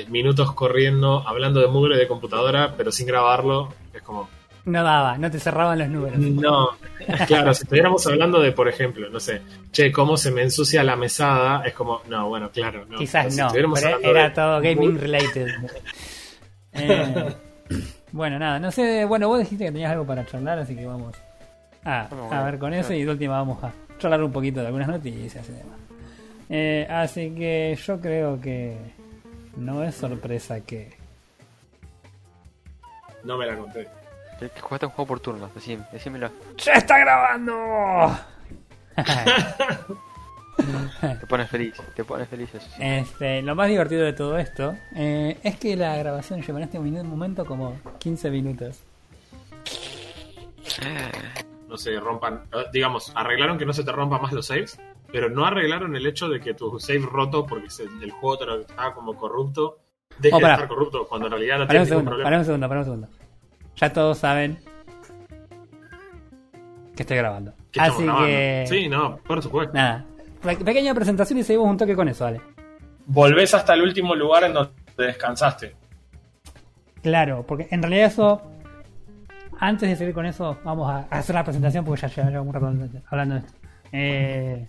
minutos 0.08 0.54
corriendo, 0.54 1.28
hablando 1.28 1.60
de 1.60 1.68
mugre 1.68 1.98
de 1.98 2.08
computadora, 2.08 2.74
pero 2.78 2.92
sin 2.92 3.06
grabarlo, 3.08 3.74
es 3.94 4.02
como. 4.02 4.30
No 4.64 4.84
daba, 4.84 5.18
no 5.18 5.30
te 5.32 5.40
cerraban 5.40 5.80
los 5.80 5.90
números. 5.90 6.20
No, 6.20 6.70
claro, 7.28 7.52
si 7.54 7.64
estuviéramos 7.64 8.06
hablando 8.06 8.40
de, 8.40 8.52
por 8.52 8.70
ejemplo, 8.70 9.10
no 9.10 9.20
sé, 9.20 9.42
che, 9.72 9.92
cómo 9.92 10.18
se 10.18 10.30
me 10.32 10.44
ensucia 10.44 10.84
la 10.84 10.96
mesada, 10.96 11.64
es 11.66 11.74
como, 11.74 12.02
no, 12.08 12.30
bueno, 12.30 12.52
claro, 12.52 12.86
no. 12.88 13.00
Quizás 13.00 13.36
no, 13.36 13.50
pero 13.52 13.74
era 14.04 14.24
de 14.26 14.30
todo 14.30 14.62
gaming 14.62 14.98
related. 15.00 15.48
Eh, 16.74 17.34
bueno, 18.12 18.40
nada, 18.40 18.60
no 18.60 18.72
sé, 18.72 19.06
bueno, 19.06 19.28
vos 19.28 19.40
dijiste 19.40 19.66
que 19.66 19.72
tenías 19.72 19.92
algo 19.92 20.06
para 20.06 20.26
charlar, 20.26 20.60
así 20.60 20.76
que 20.76 20.86
vamos 20.86 21.16
a, 21.84 22.08
Bueno, 22.10 22.32
a 22.32 22.44
ver 22.44 22.60
con 22.60 22.74
eso 22.74 22.94
y 22.94 23.04
de 23.04 23.12
última 23.12 23.38
vamos 23.38 23.64
a 23.64 23.72
charlar 23.98 24.24
un 24.24 24.32
poquito 24.32 24.60
de 24.62 24.68
algunas 24.68 24.88
noticias 24.88 25.48
y 25.50 25.54
demás. 25.54 25.80
Eh, 26.50 26.88
así 26.90 27.34
que 27.34 27.78
yo 27.82 28.00
creo 28.02 28.42
que 28.42 28.78
no 29.56 29.84
es 29.84 29.96
sorpresa 29.96 30.60
que... 30.62 30.98
No 33.24 33.38
me 33.38 33.46
la 33.46 33.56
conté. 33.56 33.88
Jugaste 34.60 34.88
un 34.88 34.92
juego 34.92 35.08
por 35.08 35.20
turnos, 35.20 35.54
decime, 35.54 35.84
decímelo. 35.92 36.32
¡Ya 36.58 36.74
está 36.74 36.98
grabando! 36.98 38.18
Te 41.20 41.28
pones 41.28 41.50
feliz, 41.50 41.74
te 41.96 42.04
pones 42.04 42.28
feliz 42.28 42.54
eso 42.54 42.66
sí. 42.76 42.82
Este, 42.82 43.42
lo 43.42 43.56
más 43.56 43.68
divertido 43.70 44.04
de 44.04 44.14
todo 44.14 44.38
esto 44.38 44.76
eh, 44.96 45.38
es 45.44 45.58
que 45.58 45.76
la 45.76 45.96
grabación 45.98 46.42
lleva 46.42 46.60
en 46.60 46.64
este 46.66 46.80
momento 46.80 47.46
como 47.46 47.80
15 48.00 48.30
minutos. 48.32 48.82
no 51.68 51.78
se 51.78 52.00
rompan, 52.00 52.44
eh, 52.54 52.66
digamos, 52.74 53.12
arreglaron 53.16 53.58
que 53.58 53.66
no 53.66 53.74
se 53.74 53.84
te 53.84 53.92
rompan 53.92 54.22
más 54.22 54.32
los 54.34 54.48
saves, 54.48 54.80
pero 55.12 55.30
no 55.30 55.46
arreglaron 55.46 55.96
el 55.96 56.06
hecho 56.06 56.28
de 56.30 56.40
que 56.40 56.54
tu 56.54 56.80
save 56.80 57.00
roto 57.10 57.46
porque 57.46 57.70
se- 57.70 57.84
el 57.84 58.12
juego 58.12 58.38
te 58.38 58.46
lo 58.46 58.60
estaba 58.62 58.94
como 58.94 59.16
corrupto, 59.16 59.80
deje 60.20 60.36
Oh, 60.36 60.38
de 60.38 60.42
pará. 60.44 60.54
estar 60.56 60.68
corrupto 60.70 61.08
cuando 61.08 61.28
en 61.28 61.32
realidad 61.34 61.58
no 61.58 61.64
un 61.64 61.68
tiene 61.70 61.86
ningún 61.86 61.90
segundo, 61.90 62.12
para 62.12 62.18
problema. 62.24 62.40
un 62.40 62.46
segundo, 62.46 62.68
para 62.68 62.80
un 62.82 62.86
segundo. 62.86 63.08
Ya 63.78 63.94
todos 63.94 64.18
saben 64.18 64.60
que 66.96 67.04
estoy 67.04 67.18
grabando. 67.18 67.54
Que 67.72 67.80
Así 67.80 68.04
grabando. 68.04 68.26
que... 68.28 68.66
Sí, 68.68 68.90
no, 68.90 69.18
por 69.26 69.42
supuesto. 69.42 69.74
Nada. 69.74 70.06
Pe- 70.42 70.56
Pequeña 70.58 70.94
presentación 70.94 71.40
y 71.40 71.44
seguimos 71.44 71.70
un 71.70 71.78
toque 71.78 71.96
con 71.96 72.08
eso, 72.10 72.24
vale. 72.26 72.42
Volvés 73.06 73.54
hasta 73.54 73.74
el 73.74 73.82
último 73.82 74.16
lugar 74.16 74.44
en 74.46 74.54
donde 74.54 74.72
descansaste. 74.98 75.76
Claro, 77.02 77.44
porque 77.48 77.68
en 77.72 77.82
realidad 77.82 78.08
eso... 78.08 78.42
Antes 79.60 79.90
de 79.90 79.96
seguir 79.96 80.14
con 80.14 80.26
eso, 80.26 80.58
vamos 80.64 80.90
a 80.90 81.00
hacer 81.16 81.36
la 81.36 81.44
presentación 81.44 81.86
porque 81.86 82.08
ya 82.08 82.30
llevamos 82.30 82.48
un 82.48 82.54
rato 82.54 82.66
hablando 83.10 83.36
de 83.36 83.42
esto. 83.42 83.52
Eh, 83.92 84.68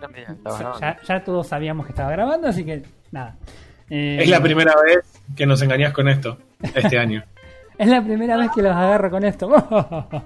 ya, 0.00 0.78
ya- 0.80 0.96
ya 1.02 1.24
todos 1.24 1.46
sabíamos 1.46 1.84
que 1.84 1.92
estaba 1.92 2.10
grabando, 2.10 2.48
así 2.48 2.64
que 2.64 2.82
nada. 3.10 3.36
Eh, 3.90 4.18
Es 4.22 4.30
la 4.30 4.40
primera 4.40 4.72
vez 4.82 5.00
que 5.36 5.44
nos 5.44 5.60
engañás 5.60 5.92
con 5.92 6.08
esto, 6.08 6.38
este 6.74 6.98
año. 6.98 7.22
es 7.78 7.86
la 7.88 8.02
primera 8.02 8.36
vez 8.38 8.50
que 8.54 8.62
los 8.62 8.72
agarro 8.74 9.10
con 9.10 9.24
esto. 9.24 9.50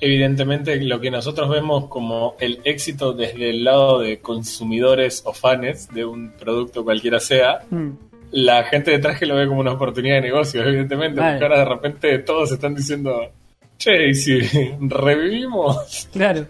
Evidentemente, 0.00 0.76
lo 0.82 1.00
que 1.00 1.10
nosotros 1.10 1.48
vemos 1.48 1.86
como 1.86 2.34
el 2.38 2.60
éxito 2.64 3.12
desde 3.12 3.50
el 3.50 3.64
lado 3.64 3.98
de 4.00 4.18
consumidores 4.20 5.22
o 5.24 5.32
fans 5.32 5.88
de 5.92 6.04
un 6.04 6.32
producto 6.32 6.84
cualquiera 6.84 7.18
sea, 7.20 7.60
Mm, 7.70 7.90
la 8.32 8.64
gente 8.64 8.90
detrás 8.90 9.18
que 9.18 9.24
lo 9.26 9.36
ve 9.36 9.46
como 9.46 9.60
una 9.60 9.72
oportunidad 9.72 10.16
de 10.16 10.20
negocio, 10.22 10.62
evidentemente, 10.62 11.20
Vale. 11.20 11.32
porque 11.34 11.44
ahora 11.44 11.58
de 11.60 11.64
repente 11.64 12.18
todos 12.18 12.52
están 12.52 12.74
diciendo, 12.74 13.30
che, 13.78 14.08
y 14.08 14.14
si 14.14 14.40
revivimos, 14.80 16.08
claro. 16.12 16.46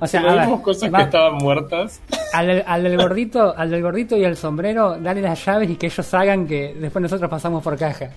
O 0.00 0.06
sea, 0.06 0.20
revivimos 0.22 0.58
ver, 0.58 0.62
cosas 0.64 0.94
va- 0.94 0.98
que 0.98 1.04
estaban 1.04 1.34
muertas. 1.38 2.00
al, 2.32 2.62
al 2.66 2.82
del 2.84 2.96
gordito, 2.96 3.54
al 3.56 3.70
del 3.70 3.82
gordito 3.82 4.16
y 4.16 4.24
al 4.24 4.36
sombrero, 4.36 4.96
dale 5.00 5.20
las 5.22 5.44
llaves 5.44 5.70
y 5.70 5.74
que 5.76 5.86
ellos 5.86 6.14
hagan 6.14 6.46
que 6.46 6.74
después 6.78 7.02
nosotros 7.02 7.28
pasamos 7.28 7.62
por 7.64 7.76
caja. 7.76 8.10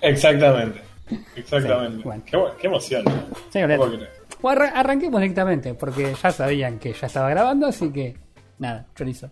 Exactamente, 0.00 0.80
exactamente. 1.36 1.96
Sí, 1.98 2.02
bueno. 2.04 2.22
qué, 2.26 2.38
qué 2.60 2.66
emoción. 2.66 3.04
Sí, 3.50 3.58
No 3.60 4.48
arranquemos 4.74 5.20
directamente, 5.20 5.74
porque 5.74 6.14
ya 6.22 6.30
sabían 6.30 6.78
que 6.78 6.92
ya 6.92 7.06
estaba 7.06 7.28
grabando, 7.30 7.66
así 7.66 7.90
que 7.90 8.16
nada, 8.58 8.86
chorizo. 8.94 9.30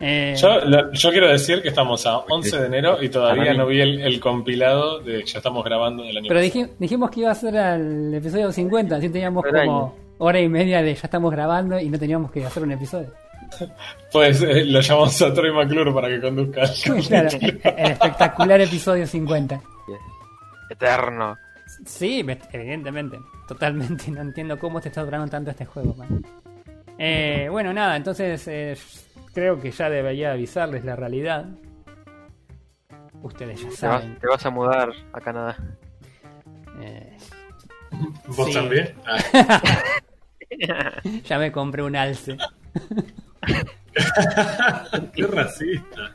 Eh, 0.00 0.34
Yo, 0.40 0.60
lo- 0.64 0.92
yo 0.92 1.10
quiero 1.10 1.28
decir 1.28 1.62
que 1.62 1.68
estamos 1.68 2.04
a 2.06 2.18
11 2.18 2.58
de 2.60 2.66
enero 2.66 3.02
y 3.02 3.08
todavía 3.08 3.54
no 3.54 3.66
vi 3.66 3.80
el, 3.80 4.00
el 4.00 4.20
compilado 4.20 5.00
de 5.00 5.24
ya 5.24 5.38
estamos 5.38 5.64
grabando 5.64 6.02
el 6.04 6.16
año 6.16 6.26
pero 6.28 6.40
pasado. 6.40 6.64
diji- 6.66 6.70
dijimos 6.78 7.10
que 7.10 7.20
iba 7.20 7.30
a 7.30 7.34
ser 7.34 7.56
al 7.56 8.12
episodio 8.14 8.50
50, 8.52 8.96
así 8.96 9.08
teníamos 9.08 9.44
como 9.44 9.94
hora 10.18 10.40
y 10.40 10.48
media 10.48 10.82
de 10.82 10.94
ya 10.94 11.00
estamos 11.04 11.30
grabando 11.32 11.78
y 11.78 11.88
no 11.88 11.98
teníamos 11.98 12.30
que 12.30 12.44
hacer 12.44 12.62
un 12.62 12.72
episodio. 12.72 13.10
Pues 14.10 14.40
eh, 14.42 14.64
lo 14.64 14.80
llamamos 14.80 15.20
a 15.22 15.32
Troy 15.34 15.52
McClure 15.52 15.92
para 15.92 16.08
que 16.08 16.20
conduzca. 16.20 16.62
claro, 17.08 17.28
el 17.40 17.90
espectacular 17.92 18.60
episodio 18.60 19.06
50. 19.06 19.60
Eterno. 20.70 21.36
Sí, 21.86 22.22
me- 22.24 22.38
evidentemente. 22.52 23.18
Totalmente. 23.48 24.10
No 24.10 24.20
entiendo 24.22 24.58
cómo 24.58 24.80
te 24.80 24.88
está 24.88 25.02
durando 25.04 25.28
tanto 25.28 25.50
este 25.50 25.64
juego, 25.66 25.94
man. 25.94 26.24
Eh, 26.98 27.48
bueno, 27.50 27.72
nada, 27.72 27.96
entonces 27.96 28.46
eh, 28.48 28.76
creo 29.32 29.60
que 29.60 29.70
ya 29.70 29.88
debería 29.90 30.32
avisarles 30.32 30.84
la 30.84 30.94
realidad. 30.96 31.46
Ustedes 33.22 33.58
ya 33.60 33.64
Te 33.64 33.70
vas, 33.70 33.78
saben. 34.00 34.18
te 34.18 34.26
vas 34.28 34.46
a 34.46 34.50
mudar 34.50 34.90
a 35.12 35.20
Canadá. 35.20 35.56
Eh, 36.80 37.16
¿Vos 38.28 38.46
Sí. 38.48 38.54
también? 38.54 38.94
Ah, 40.70 40.92
ya 41.24 41.36
me 41.38 41.50
compré 41.50 41.82
un 41.82 41.96
alce. 41.96 42.36
qué 45.12 45.26
racista. 45.26 46.12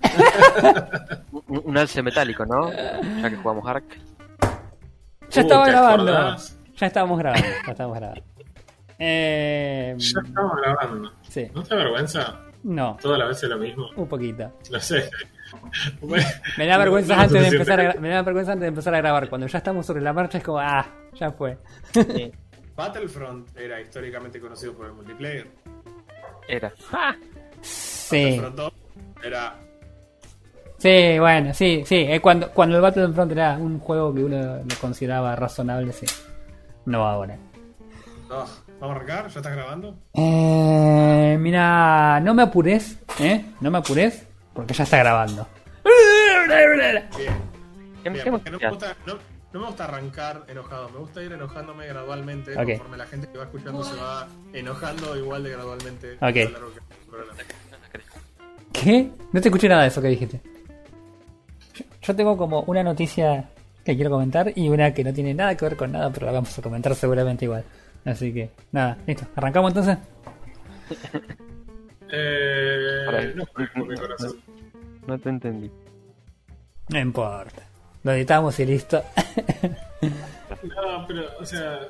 Un, 1.48 1.62
un 1.66 1.78
alce 1.78 2.02
metálico, 2.02 2.46
¿no? 2.46 2.72
Ya 2.72 3.30
que 3.30 3.36
jugamos 3.36 3.68
Ark. 3.68 3.84
Ya 5.32 5.42
Uh, 5.42 5.46
estaba 5.46 5.66
¿te 5.66 5.72
grabando. 5.72 6.12
acordás? 6.18 6.58
Ya 6.76 6.88
estábamos 6.88 7.20
grabando. 7.20 7.48
Ya 7.66 7.72
estábamos 7.72 7.98
grabando. 8.00 8.24
Eh, 9.00 9.96
Ya 9.98 10.22
estamos 10.26 10.58
grabando. 10.58 11.12
sí, 11.30 11.48
¿No 11.54 11.64
te 11.64 11.70
da 11.70 11.76
vergüenza? 11.84 12.40
no, 12.64 12.98
Toda 13.02 13.18
la 13.18 13.26
vez 13.26 13.42
es 13.44 13.50
lo 13.50 13.58
mismo. 13.58 13.90
un 13.96 14.08
poquito. 14.08 14.52
Lo 14.70 14.80
sé. 14.80 15.10
Me 16.58 16.68
da 16.68 16.78
vergüenza 16.78 17.16
No, 17.16 17.22
antes 17.24 17.42
de 17.42 17.48
empezar 17.48 17.80
a, 17.82 17.94
me 18.00 18.10
da 18.10 18.22
vergüenza 18.22 18.52
antes 18.52 18.62
de 18.64 18.68
empezar 18.68 18.94
a 18.94 18.98
grabar. 19.00 19.30
Cuando 19.30 19.48
ya 19.48 19.58
estamos 19.58 19.84
sobre 19.86 20.02
la 20.02 20.14
marcha 20.14 20.38
es 20.38 20.44
como, 20.44 20.60
ah, 20.60 20.86
ya 21.14 21.32
fue. 21.32 21.58
Battlefront 22.76 23.58
era 23.58 23.82
históricamente 23.82 24.40
conocido 24.40 24.74
por 24.74 24.86
el 24.86 24.94
multiplayer. 24.94 25.48
Era. 26.48 26.72
Sí. 27.62 28.40
Battlefront 28.40 28.56
2 28.56 28.74
era. 29.24 29.56
Sí, 30.80 31.20
bueno, 31.20 31.54
sí, 31.54 31.84
sí. 31.86 31.98
eh, 31.98 32.22
cuando, 32.22 32.52
cuando 32.52 32.78
el 32.78 32.82
Battlefront 32.82 33.32
era 33.34 33.58
un 33.58 33.80
juego 33.80 34.14
que 34.14 34.24
uno 34.24 34.60
lo 34.60 34.76
consideraba 34.80 35.36
razonable, 35.36 35.92
sí. 35.92 36.06
No 36.86 37.06
ahora. 37.06 37.38
Oh, 38.32 38.46
¿Vamos 38.80 38.96
a 38.96 38.96
arrancar? 38.96 39.28
¿Ya 39.28 39.40
estás 39.40 39.54
grabando? 39.54 40.00
Eh, 40.14 41.38
mira, 41.38 42.22
no 42.22 42.34
me 42.34 42.44
apures, 42.44 42.98
¿eh? 43.20 43.44
No 43.60 43.70
me 43.70 43.80
apures, 43.80 44.26
porque 44.54 44.74
ya 44.74 44.86
está 44.86 44.98
grabando. 45.00 45.46
Bien. 47.18 47.34
¿Qué, 48.02 48.10
Bien, 48.10 48.26
porque 48.32 48.50
no, 48.50 48.60
me 48.60 48.70
gusta, 48.70 48.96
no, 49.06 49.16
no 49.52 49.60
me 49.60 49.66
gusta 49.66 49.84
arrancar 49.84 50.46
enojado, 50.48 50.90
me 50.90 51.00
gusta 51.00 51.22
ir 51.22 51.34
enojándome 51.34 51.88
gradualmente 51.88 52.54
conforme 52.54 52.96
la 52.96 53.06
gente 53.06 53.28
que 53.28 53.38
va 53.38 53.44
escuchando 53.44 53.84
se 53.84 53.96
va 53.98 54.28
enojando 54.54 55.18
igual 55.18 55.44
de 55.44 55.50
gradualmente. 55.52 56.14
Ok. 56.22 56.54
¿Qué? 58.72 59.12
No 59.34 59.42
te 59.42 59.50
escuché 59.50 59.68
nada 59.68 59.82
de 59.82 59.90
eso 59.90 60.02
que 60.02 60.08
dijiste. 60.08 60.40
Yo, 62.10 62.16
tengo 62.16 62.36
como 62.36 62.62
una 62.62 62.82
noticia 62.82 63.52
que 63.86 63.94
quiero 63.94 64.10
comentar 64.10 64.52
y 64.56 64.68
una 64.68 64.92
que 64.96 65.04
no 65.04 65.14
tiene 65.14 65.32
nada 65.36 65.56
que 65.56 65.66
ver 65.66 65.78
con 65.78 65.92
nada, 65.92 66.10
pero 66.12 66.26
la 66.26 66.32
vamos 66.32 66.58
a 66.58 66.62
comentar 66.64 66.96
seguramente 66.96 67.46
igual. 67.46 67.64
Así 68.04 68.34
que, 68.34 68.50
nada, 68.72 68.98
listo. 69.06 69.28
¿Arrancamos 69.36 69.70
entonces? 69.70 69.98
Eh, 72.12 73.36
no. 73.36 73.46
No 75.06 75.20
te 75.20 75.30
entendí. 75.30 75.70
No 76.88 77.00
importa. 77.00 77.62
Lo 78.02 78.14
editamos 78.14 78.60
y 78.60 78.66
listo. 78.66 79.04
No, 80.64 81.06
pero, 81.08 81.26
o 81.40 81.46
sea. 81.46 81.82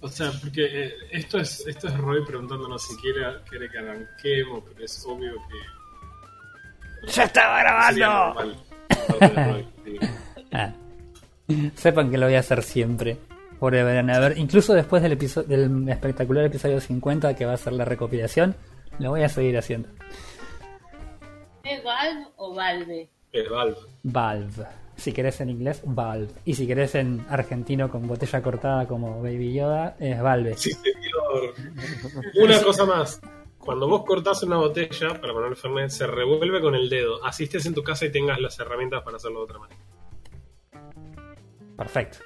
O 0.00 0.08
sea, 0.08 0.32
porque 0.40 0.64
eh, 0.64 0.94
esto 1.10 1.38
es 1.38 1.66
esto 1.66 1.88
es 1.88 1.98
Roy 1.98 2.24
preguntándonos 2.24 2.82
si 2.82 2.96
quiere, 2.96 3.20
quiere 3.46 3.68
que 3.68 3.78
arranquemos, 3.78 4.64
pero 4.66 4.82
es 4.82 5.04
obvio 5.06 5.34
que. 5.34 7.12
¡Ya 7.12 7.24
estaba 7.24 7.90
sería 7.90 8.08
grabando! 8.08 8.71
Ah. 10.52 10.72
Sepan 11.74 12.10
que 12.10 12.18
lo 12.18 12.26
voy 12.26 12.34
a 12.34 12.40
hacer 12.40 12.62
siempre. 12.62 13.16
Forever 13.58 13.98
and 13.98 14.10
ever. 14.10 14.38
Incluso 14.38 14.74
después 14.74 15.02
del, 15.02 15.12
episodio, 15.12 15.48
del 15.48 15.88
espectacular 15.88 16.44
episodio 16.44 16.80
50, 16.80 17.36
que 17.36 17.46
va 17.46 17.52
a 17.52 17.56
ser 17.56 17.72
la 17.74 17.84
recopilación, 17.84 18.56
lo 18.98 19.10
voy 19.10 19.22
a 19.22 19.28
seguir 19.28 19.56
haciendo. 19.56 19.88
¿Es 21.62 21.82
Valve 21.84 22.26
o 22.36 22.54
Valve? 22.54 23.08
El 23.32 23.48
Valve. 23.48 23.76
Valve. 24.02 24.66
Si 24.96 25.12
querés 25.12 25.40
en 25.40 25.50
inglés, 25.50 25.80
Valve. 25.84 26.32
Y 26.44 26.54
si 26.54 26.66
querés 26.66 26.94
en 26.96 27.24
argentino 27.28 27.90
con 27.90 28.06
botella 28.06 28.42
cortada 28.42 28.86
como 28.86 29.22
Baby 29.22 29.54
Yoda, 29.54 29.96
es 29.98 30.20
Valve. 30.20 30.56
Sí, 30.56 30.72
señor. 30.72 31.54
Una 32.42 32.62
cosa 32.64 32.84
más. 32.84 33.20
Cuando 33.64 33.86
vos 33.86 34.04
cortás 34.04 34.42
una 34.42 34.56
botella 34.56 35.20
para 35.20 35.32
poner 35.32 35.54
Fernet, 35.54 35.88
se 35.88 36.06
revuelve 36.06 36.60
con 36.60 36.74
el 36.74 36.90
dedo. 36.90 37.24
Así 37.24 37.44
estés 37.44 37.64
en 37.66 37.74
tu 37.74 37.84
casa 37.84 38.04
y 38.04 38.10
tengas 38.10 38.40
las 38.40 38.58
herramientas 38.58 39.02
para 39.02 39.18
hacerlo 39.18 39.38
de 39.38 39.44
otra 39.44 39.58
manera. 39.60 39.80
Perfecto. 41.76 42.18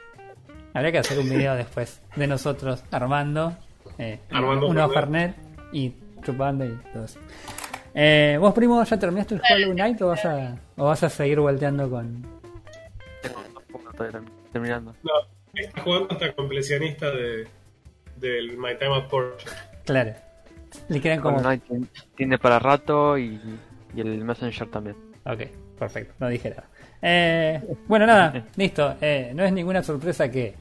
Habría 0.73 0.93
que 0.93 0.99
hacer 0.99 1.19
un 1.19 1.29
video 1.29 1.55
después 1.55 2.03
de 2.17 2.27
nosotros 2.27 2.83
armando, 2.91 3.55
eh, 3.99 4.21
Armando 4.31 4.69
uno 4.69 4.89
Fernet. 4.89 5.37
Fernet 5.37 5.75
y 5.75 5.95
chupando 6.23 6.65
y 6.65 6.75
todo 6.93 7.05
eso. 7.05 7.21
Eh, 7.95 8.39
¿Vos, 8.41 8.55
primo, 8.55 8.83
ya 8.83 8.99
terminaste 8.99 9.35
el 9.35 9.43
Hollow 9.51 9.73
Knight 9.75 10.01
o 10.03 10.09
vas 10.09 10.25
a, 10.25 10.59
o 10.77 10.85
vas 10.87 11.03
a 11.03 11.11
seguir 11.11 11.41
volteando 11.41 11.89
con...? 11.91 12.27
Terminando. 14.53 14.95
No, 15.03 15.13
está 15.55 15.83
jugando 15.83 16.09
hasta 16.13 16.35
completionista 16.35 17.11
de, 17.11 17.47
del 18.17 18.57
My 18.57 18.77
Time 18.79 18.97
at 18.97 19.09
Porsche. 19.09 19.49
Claro. 19.85 20.26
Le 20.89 21.01
quedan 21.01 21.21
como... 21.21 21.41
Tiene- 22.17 22.39
para 22.39 22.59
rato 22.59 23.17
y, 23.19 23.41
y 23.95 24.01
el 24.01 24.23
Messenger 24.25 24.69
también. 24.69 24.97
Ok, 25.25 25.41
perfecto, 25.79 26.15
no 26.21 26.29
dije 26.29 26.51
nada. 26.51 26.65
Eh, 27.03 27.63
bueno, 27.87 28.07
nada, 28.07 28.45
listo. 28.57 28.95
Eh, 29.01 29.33
no 29.35 29.45
es 29.45 29.53
ninguna 29.53 29.83
sorpresa 29.83 30.31
que... 30.31 30.55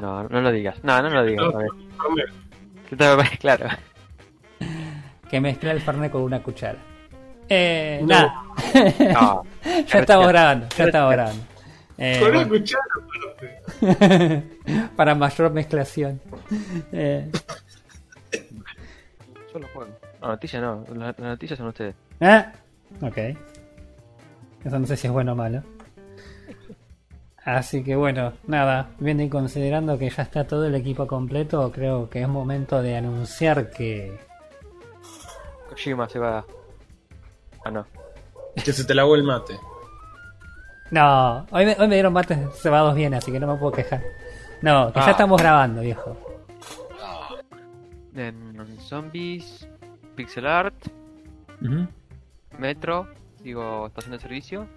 No, 0.00 0.24
no 0.28 0.40
lo 0.40 0.50
digas. 0.52 0.82
No, 0.82 1.00
no 1.02 1.08
lo 1.08 1.24
digas. 1.24 1.46
No, 1.52 1.58
a 1.58 1.62
ver. 1.62 1.68
Fernet. 1.96 2.32
¿Qué 2.90 2.96
te- 2.96 3.38
Claro. 3.38 3.68
que 5.30 5.40
mezcla 5.40 5.70
el 5.72 5.80
Fernet 5.80 6.10
con 6.10 6.22
una 6.22 6.42
cuchara. 6.42 6.78
Eh, 7.48 8.00
No. 8.02 8.06
nada. 8.08 8.42
No. 9.12 9.42
ya 9.86 9.98
estamos 10.00 10.28
grabando, 10.28 10.66
ya 10.76 10.84
estamos 10.84 11.12
grabando. 11.12 11.42
Eh, 11.96 12.18
Con 12.20 12.30
una 12.30 12.44
bueno, 12.44 12.58
cuchara 12.58 14.42
para 14.96 15.14
mayor 15.14 15.52
mezclación. 15.52 16.20
Eh, 16.92 17.30
Juego. 19.62 19.90
No, 20.20 20.28
noticias 20.28 20.62
no. 20.62 20.84
Las 20.94 21.18
las 21.18 21.28
noticias 21.30 21.58
son 21.58 21.68
ustedes. 21.68 21.94
ah, 22.20 22.52
ok. 23.02 23.16
Eso 24.64 24.78
no 24.78 24.86
sé 24.86 24.96
si 24.96 25.06
es 25.06 25.12
bueno 25.12 25.32
o 25.32 25.36
malo. 25.36 25.62
Así 27.44 27.84
que 27.84 27.94
bueno, 27.94 28.32
nada, 28.46 28.88
viendo 28.98 29.22
y 29.22 29.28
considerando 29.28 29.98
que 29.98 30.08
ya 30.08 30.22
está 30.22 30.46
todo 30.46 30.64
el 30.66 30.74
equipo 30.74 31.06
completo, 31.06 31.70
creo 31.70 32.08
que 32.08 32.22
es 32.22 32.28
momento 32.28 32.80
de 32.80 32.96
anunciar 32.96 33.70
que... 33.70 34.18
Kojima 35.68 36.08
se 36.08 36.18
va. 36.18 36.42
Ah, 37.66 37.70
no. 37.70 37.84
Que 38.54 38.72
se 38.72 38.84
te 38.84 38.94
lavó 38.94 39.14
el 39.14 39.24
mate. 39.24 39.58
No, 40.90 41.44
hoy 41.50 41.66
me, 41.66 41.76
hoy 41.78 41.86
me 41.88 41.94
dieron 41.96 42.14
mates 42.14 42.38
cebados 42.62 42.94
bien, 42.94 43.12
así 43.12 43.30
que 43.30 43.38
no 43.40 43.46
me 43.46 43.56
puedo 43.56 43.72
quejar. 43.72 44.02
No, 44.62 44.90
que 44.92 45.00
ya 45.00 45.06
Ah. 45.08 45.10
estamos 45.10 45.38
grabando, 45.40 45.82
viejo. 45.82 46.16
En 48.14 48.78
Zombies, 48.80 49.68
Pixel 50.14 50.46
Art. 50.46 50.74
Metro, 52.58 53.08
digo, 53.42 53.86
estación 53.86 54.12
de 54.12 54.18
servicio. 54.20 54.68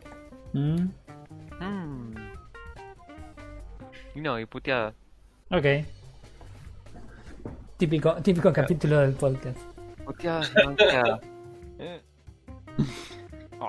Mm, 0.54 0.88
Mm. 1.60 2.14
Y 4.16 4.22
no, 4.22 4.40
y 4.40 4.46
puteada. 4.46 4.94
ok. 5.50 5.66
Típico, 7.78 8.16
típico 8.22 8.52
capítulo 8.54 9.00
del 9.00 9.14
podcast. 9.14 9.58
Puteada 10.06 10.42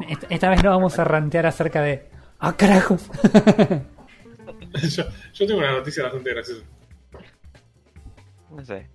Esta, 0.09 0.27
esta 0.29 0.51
vez 0.51 0.63
no 0.63 0.71
vamos 0.71 0.99
a 0.99 1.05
rantear 1.05 1.47
acerca 1.47 1.81
de... 1.83 2.09
¡Ah, 2.39 2.55
carajos! 2.57 3.11
yo, 4.91 5.05
yo 5.33 5.47
tengo 5.47 5.59
una 5.59 5.73
noticia 5.73 6.05
bastante 6.05 6.31
graciosa. 6.31 6.63
No 8.51 8.65
sé. 8.65 8.89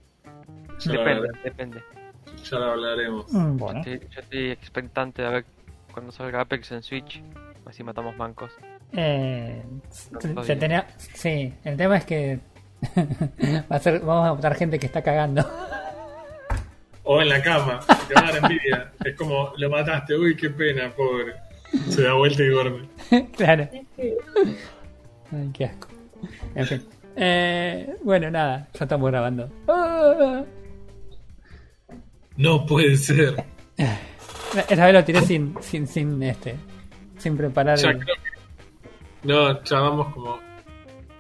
Depende, 0.85 1.11
hablaré- 1.29 1.41
depende. 1.43 1.83
ya 2.43 2.59
la 2.59 2.71
hablaremos. 2.71 3.31
Mm, 3.31 3.57
bueno. 3.57 3.79
Estoy- 3.81 4.07
yo 4.09 4.19
estoy 4.21 4.49
expectante 4.51 5.25
a 5.25 5.29
ver 5.29 5.45
cuando 5.93 6.11
salga 6.11 6.41
Apex 6.41 6.71
en 6.71 6.83
Switch. 6.83 7.21
Así 7.65 7.83
matamos 7.83 8.17
bancos. 8.17 8.51
Eh, 8.91 9.63
No, 10.33 10.43
se- 10.43 10.55
tenía, 10.55 10.85
sí, 10.97 11.53
el 11.63 11.77
tema 11.77 11.97
es 11.97 12.05
que 12.05 12.39
va 13.71 13.75
a 13.75 13.79
ser, 13.79 13.99
vamos 14.01 14.27
a 14.29 14.33
matar 14.35 14.55
gente 14.55 14.77
que 14.79 14.85
está 14.87 15.01
cagando. 15.01 15.43
O 17.05 17.21
en 17.21 17.27
la 17.27 17.41
cama. 17.43 17.81
Te 18.07 18.13
va 18.13 18.21
a 18.21 18.31
dar 18.31 18.35
envidia. 18.37 18.91
Es 19.03 19.13
como, 19.17 19.51
lo 19.57 19.69
mataste. 19.69 20.15
Uy, 20.15 20.37
qué 20.37 20.49
pena, 20.49 20.89
pobre. 20.95 21.33
Se 21.89 22.01
da 22.01 22.13
vuelta 22.13 22.41
y 22.43 22.47
duerme. 22.47 22.87
claro. 23.35 23.67
Ay, 25.31 25.49
qué 25.53 25.65
asco. 25.65 25.87
En 26.55 26.65
fin. 26.65 26.87
Eh, 27.15 27.95
bueno, 28.03 28.29
nada, 28.31 28.67
ya 28.73 28.85
estamos 28.85 29.09
grabando. 29.11 29.49
Ah. 29.67 30.43
No 32.37 32.65
puede 32.65 32.97
ser. 32.97 33.43
Esta 33.77 34.85
vez 34.85 34.93
lo 34.93 35.03
tiré 35.03 35.21
sin, 35.21 35.55
sin, 35.61 35.87
sin 35.87 36.21
este, 36.23 36.55
sin 37.17 37.37
preparar. 37.37 37.77
Ya 37.77 37.89
el- 37.91 37.99
creo 37.99 38.15
que- 38.15 39.27
No, 39.27 39.63
ya 39.63 39.79
vamos 39.79 40.13
como. 40.13 40.39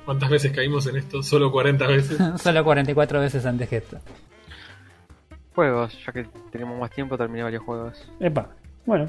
¿Cuántas 0.05 0.29
veces 0.29 0.51
caímos 0.51 0.85
en 0.87 0.97
esto? 0.97 1.23
Solo 1.23 1.51
40 1.51 1.87
veces. 1.87 2.17
Solo 2.41 2.63
44 2.63 3.19
veces 3.21 3.45
antes 3.45 3.69
que 3.69 3.77
esto. 3.77 3.97
Juegos, 5.55 5.97
ya 6.05 6.11
que 6.11 6.25
tenemos 6.51 6.79
más 6.79 6.89
tiempo, 6.91 7.15
terminé 7.17 7.43
varios 7.43 7.63
juegos. 7.63 8.11
Epa, 8.19 8.49
bueno, 8.85 9.07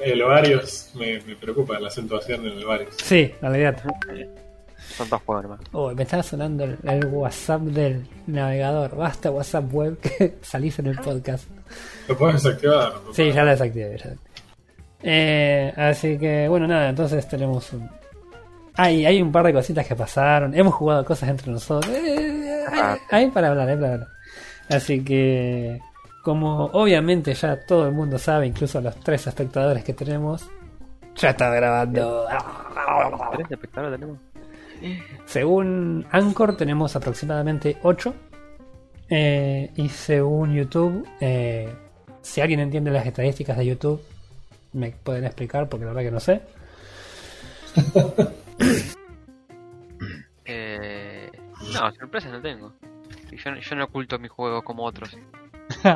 El 0.00 0.22
ovarios, 0.22 0.90
me, 0.94 1.20
me 1.20 1.36
preocupa 1.36 1.78
la 1.78 1.88
acentuación 1.88 2.46
en 2.46 2.52
el 2.54 2.64
ovarios. 2.64 2.96
sí, 2.96 3.32
en 3.42 3.52
realidad. 3.52 3.82
Son 4.96 5.08
dos 5.08 5.22
juegos 5.22 5.44
nomás. 5.44 5.60
Oh, 5.72 5.92
me 5.92 6.02
estaba 6.02 6.22
sonando 6.22 6.64
el, 6.64 6.78
el 6.84 7.06
WhatsApp 7.06 7.62
del 7.62 8.06
navegador. 8.26 8.96
Basta 8.96 9.30
WhatsApp 9.30 9.72
web 9.72 9.98
que 10.00 10.36
salís 10.42 10.78
en 10.78 10.86
el 10.86 10.98
podcast. 10.98 11.48
Lo 12.08 12.16
puedes 12.16 12.42
desactivar. 12.42 12.92
¿no? 13.06 13.12
Sí, 13.12 13.32
ya 13.32 13.44
lo 13.44 13.50
desactivé. 13.50 13.98
ya. 13.98 14.10
Eh, 15.02 15.72
así 15.76 16.16
que, 16.18 16.48
bueno, 16.48 16.66
nada, 16.66 16.88
entonces 16.88 17.26
tenemos 17.28 17.72
un. 17.72 17.90
Hay, 18.76 19.04
hay 19.06 19.20
un 19.20 19.30
par 19.30 19.44
de 19.44 19.52
cositas 19.52 19.86
que 19.86 19.94
pasaron. 19.94 20.54
Hemos 20.54 20.74
jugado 20.74 21.04
cosas 21.04 21.28
entre 21.28 21.52
nosotros. 21.52 21.92
Eh, 21.94 22.64
hay, 22.70 22.98
hay 23.10 23.30
para 23.30 23.48
hablar, 23.48 23.68
hay 23.68 23.76
para 23.76 23.92
hablar. 23.94 24.08
Así 24.68 25.04
que, 25.04 25.78
como 26.22 26.66
obviamente 26.66 27.34
ya 27.34 27.64
todo 27.66 27.86
el 27.86 27.92
mundo 27.92 28.18
sabe, 28.18 28.46
incluso 28.46 28.80
los 28.80 28.96
tres 29.00 29.26
espectadores 29.26 29.84
que 29.84 29.92
tenemos, 29.92 30.48
ya 31.16 31.30
está 31.30 31.50
grabando. 31.50 32.26
¿Tres 33.34 33.50
espectadores 33.50 34.00
tenemos? 34.00 34.18
Según 35.26 36.06
Anchor 36.10 36.56
tenemos 36.56 36.94
aproximadamente 36.96 37.76
8. 37.82 38.14
y 39.10 39.88
según 39.90 40.54
YouTube, 40.54 41.06
eh, 41.20 41.72
si 42.22 42.40
alguien 42.40 42.60
entiende 42.60 42.90
las 42.90 43.06
estadísticas 43.06 43.56
de 43.58 43.66
YouTube, 43.66 44.02
me 44.72 44.90
pueden 44.90 45.24
explicar 45.24 45.68
porque 45.68 45.84
la 45.84 45.92
verdad 45.92 46.08
que 46.08 46.10
no 46.12 46.20
sé. 46.20 46.42
Eh, 50.44 51.30
no, 51.72 51.92
sorpresas 51.94 52.32
no 52.32 52.40
tengo. 52.40 52.72
Y 53.30 53.36
Yo, 53.36 53.54
yo 53.54 53.76
no 53.76 53.84
oculto 53.84 54.18
mi 54.18 54.28
juego 54.28 54.62
como 54.62 54.84
otros. 54.84 55.16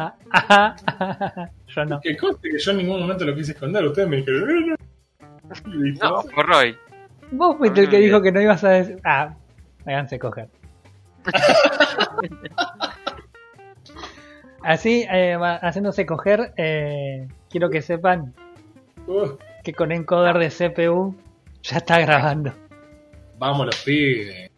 Yo 1.68 1.85
no. 1.85 2.01
Que 2.01 2.16
conste 2.16 2.48
que 2.51 2.59
yo 2.59 2.70
en 2.70 2.79
ningún 2.79 3.01
momento 3.01 3.24
lo 3.27 3.35
quise 3.35 3.53
esconder. 3.53 3.85
Ustedes 3.85 4.09
me 4.09 4.16
dijeron. 4.16 4.51
"Eh, 4.51 4.77
no". 6.01 6.22
Roy. 6.42 6.74
Vos 7.30 7.56
fuiste 7.56 7.80
el 7.82 7.88
que 7.90 7.98
dijo 7.98 8.22
que 8.22 8.32
no 8.32 8.40
ibas 8.40 8.64
a 8.64 8.70
decir. 8.70 9.00
Ah, 9.04 9.34
háganse 9.86 10.18
coger. 10.18 10.48
Así, 14.62 15.06
eh, 15.10 15.36
haciéndose 15.62 16.04
coger, 16.04 16.52
eh, 16.56 17.28
quiero 17.48 17.70
que 17.70 17.80
sepan 17.80 18.34
Uh, 19.08 19.38
que 19.64 19.72
con 19.72 19.90
encoder 19.90 20.36
de 20.36 20.50
CPU 20.50 21.16
Ya 21.62 21.78
está 21.78 21.98
grabando. 21.98 22.52
Vamos 23.38 23.66
los 23.66 23.76
pibes. 23.82 24.50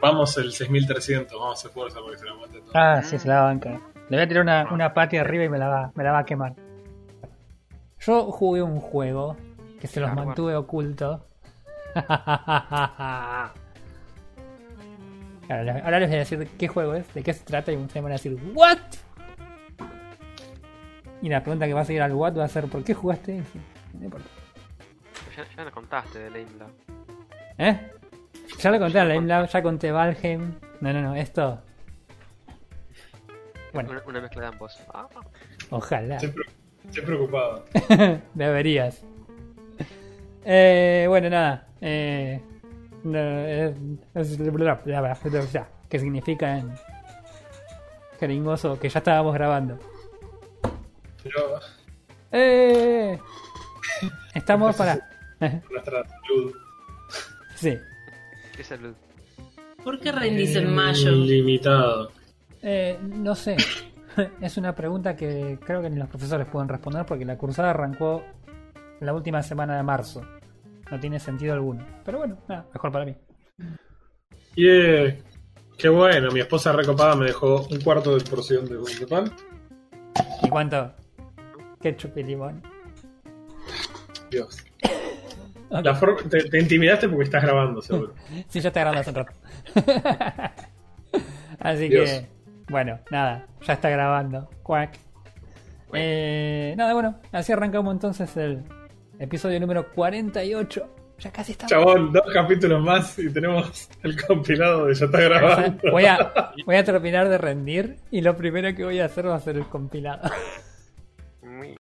Vamos 0.00 0.36
el 0.38 0.52
6300, 0.52 1.32
vamos 1.36 1.50
a 1.50 1.52
hacer 1.54 1.70
fuerza 1.72 1.98
porque 2.00 2.18
se 2.18 2.26
la 2.26 2.34
mate 2.34 2.60
todo. 2.60 2.70
Ah, 2.74 3.02
sí, 3.02 3.18
se 3.18 3.26
la 3.26 3.40
banca. 3.40 3.80
Le 4.08 4.16
voy 4.16 4.20
a 4.20 4.28
tirar 4.28 4.42
una, 4.42 4.68
una 4.72 4.94
patia 4.94 5.22
arriba 5.22 5.44
y 5.44 5.48
me 5.48 5.58
la, 5.58 5.68
va, 5.68 5.92
me 5.96 6.04
la 6.04 6.12
va 6.12 6.18
a 6.20 6.24
quemar. 6.24 6.54
Yo 7.98 8.30
jugué 8.30 8.62
un 8.62 8.78
juego 8.78 9.36
que 9.80 9.88
se 9.88 9.98
los 10.00 10.14
mantuve 10.14 10.54
oculto. 10.54 11.26
Ahora 15.48 15.62
les- 15.62 15.84
ahora 15.84 16.00
les 16.00 16.08
voy 16.08 16.16
a 16.16 16.18
decir 16.20 16.48
qué 16.58 16.66
juego 16.68 16.94
es, 16.94 17.12
de 17.14 17.22
qué 17.22 17.32
se 17.32 17.44
trata 17.44 17.70
y 17.72 17.76
ustedes 17.76 17.94
me 17.96 18.00
van 18.02 18.12
a 18.12 18.14
decir 18.16 18.36
¿What? 18.54 18.78
Y 21.22 21.28
la 21.28 21.40
pregunta 21.42 21.66
que 21.66 21.72
va 21.74 21.82
a 21.82 21.84
seguir 21.84 22.02
al 22.02 22.12
what 22.12 22.36
va 22.36 22.44
a 22.44 22.48
ser 22.48 22.66
¿por 22.66 22.82
qué 22.82 22.94
jugaste? 22.94 23.42
No 23.98 24.04
importa. 24.04 24.26
Ya, 25.36 25.44
ya 25.56 25.64
nos 25.64 25.72
contaste 25.72 26.18
de 26.18 26.30
Lame 26.30 26.58
Lab. 26.58 26.70
¿Eh? 27.58 27.90
Ya 28.58 28.70
lo 28.70 28.78
conté 28.78 28.98
a 29.00 29.04
Lame 29.04 29.26
Lab, 29.26 29.48
ya 29.48 29.62
conté 29.62 29.92
Valheim. 29.92 30.54
No, 30.80 30.92
no, 30.92 31.00
no, 31.00 31.14
esto. 31.14 31.62
Bueno, 33.72 33.90
Una, 33.90 34.02
una 34.06 34.20
mezcla 34.20 34.42
de 34.42 34.46
ambos. 34.48 34.78
Ah, 34.92 35.06
ojalá. 35.70 36.16
Estoy 36.16 37.02
preocupado. 37.04 37.64
Deberías. 38.34 39.04
Eh, 40.48 41.06
bueno, 41.08 41.28
nada. 41.28 41.66
Eh, 41.80 42.40
no, 43.02 43.18
eh, 43.18 43.74
es- 44.14 44.38
¿Qué 45.88 45.98
significa 45.98 46.58
en 46.58 46.72
jeringoso? 48.20 48.78
Que 48.78 48.88
ya 48.88 48.98
estábamos 48.98 49.34
grabando. 49.34 49.78
Pero 51.22 51.60
¡Eh! 52.32 53.18
Estamos 54.34 54.76
para. 54.76 54.98
nuestra 55.70 56.04
salud. 56.04 56.52
sí. 57.56 57.76
qué 58.56 58.64
salud. 58.64 58.94
¿Por 59.82 60.00
qué 60.00 60.12
rendís 60.12 60.54
en 60.56 60.74
mayo? 60.74 61.10
Limitado. 61.10 62.10
Eh, 62.62 62.98
no 63.02 63.34
sé. 63.34 63.56
Es 64.40 64.56
una 64.56 64.74
pregunta 64.74 65.14
que 65.14 65.58
creo 65.66 65.82
que 65.82 65.90
ni 65.90 65.96
los 65.96 66.08
profesores 66.08 66.46
pueden 66.46 66.70
responder 66.70 67.04
porque 67.04 67.26
la 67.26 67.36
cursada 67.36 67.68
arrancó 67.70 68.22
la 69.00 69.12
última 69.12 69.42
semana 69.42 69.76
de 69.76 69.82
marzo. 69.82 70.22
No 70.90 71.00
tiene 71.00 71.18
sentido 71.18 71.54
alguno. 71.54 71.84
Pero 72.04 72.18
bueno, 72.18 72.38
nada, 72.48 72.66
mejor 72.72 72.92
para 72.92 73.04
mí. 73.04 73.16
Yeah. 74.54 75.16
Qué 75.78 75.88
bueno, 75.88 76.30
mi 76.30 76.40
esposa 76.40 76.72
recopada 76.72 77.14
me 77.16 77.26
dejó 77.26 77.66
un 77.70 77.80
cuarto 77.80 78.16
de 78.16 78.24
porción 78.24 78.64
de, 78.66 78.76
de 78.76 79.06
pan. 79.06 79.30
¿Y 80.42 80.48
cuánto? 80.48 80.92
Ketchup 81.80 82.16
y 82.16 82.22
limón. 82.22 82.62
Dios. 84.30 84.64
La 85.68 86.00
te, 86.30 86.48
te 86.48 86.60
intimidaste 86.60 87.08
porque 87.08 87.24
estás 87.24 87.42
grabando, 87.42 87.82
seguro. 87.82 88.14
Sí, 88.48 88.60
ya 88.60 88.68
está 88.68 88.80
grabando 88.80 89.00
hace 89.00 89.10
un 89.10 89.16
rato. 89.16 89.32
Así 91.58 91.88
Dios. 91.88 92.08
que, 92.08 92.26
bueno, 92.68 93.00
nada, 93.10 93.46
ya 93.66 93.74
está 93.74 93.90
grabando. 93.90 94.48
Quack. 94.62 94.98
Eh, 95.92 96.74
nada, 96.76 96.94
bueno, 96.94 97.20
así 97.32 97.52
arrancamos 97.52 97.94
entonces 97.94 98.36
el 98.36 98.64
episodio 99.18 99.60
número 99.60 99.90
48. 99.92 100.88
Ya 101.18 101.32
casi 101.32 101.52
estamos. 101.52 101.70
Chabón, 101.70 102.12
dos 102.12 102.26
capítulos 102.32 102.82
más 102.82 103.18
y 103.18 103.32
tenemos 103.32 103.88
el 104.02 104.22
compilado 104.22 104.86
de 104.86 104.94
ya 104.94 105.06
está 105.06 105.20
grabando. 105.20 105.90
Voy 105.90 106.04
a, 106.04 106.52
voy 106.66 106.76
a 106.76 106.84
terminar 106.84 107.28
de 107.28 107.38
rendir 107.38 107.96
y 108.10 108.20
lo 108.20 108.36
primero 108.36 108.74
que 108.76 108.84
voy 108.84 109.00
a 109.00 109.06
hacer 109.06 109.26
va 109.26 109.36
a 109.36 109.40
ser 109.40 109.56
el 109.56 109.66
compilado. 109.66 110.30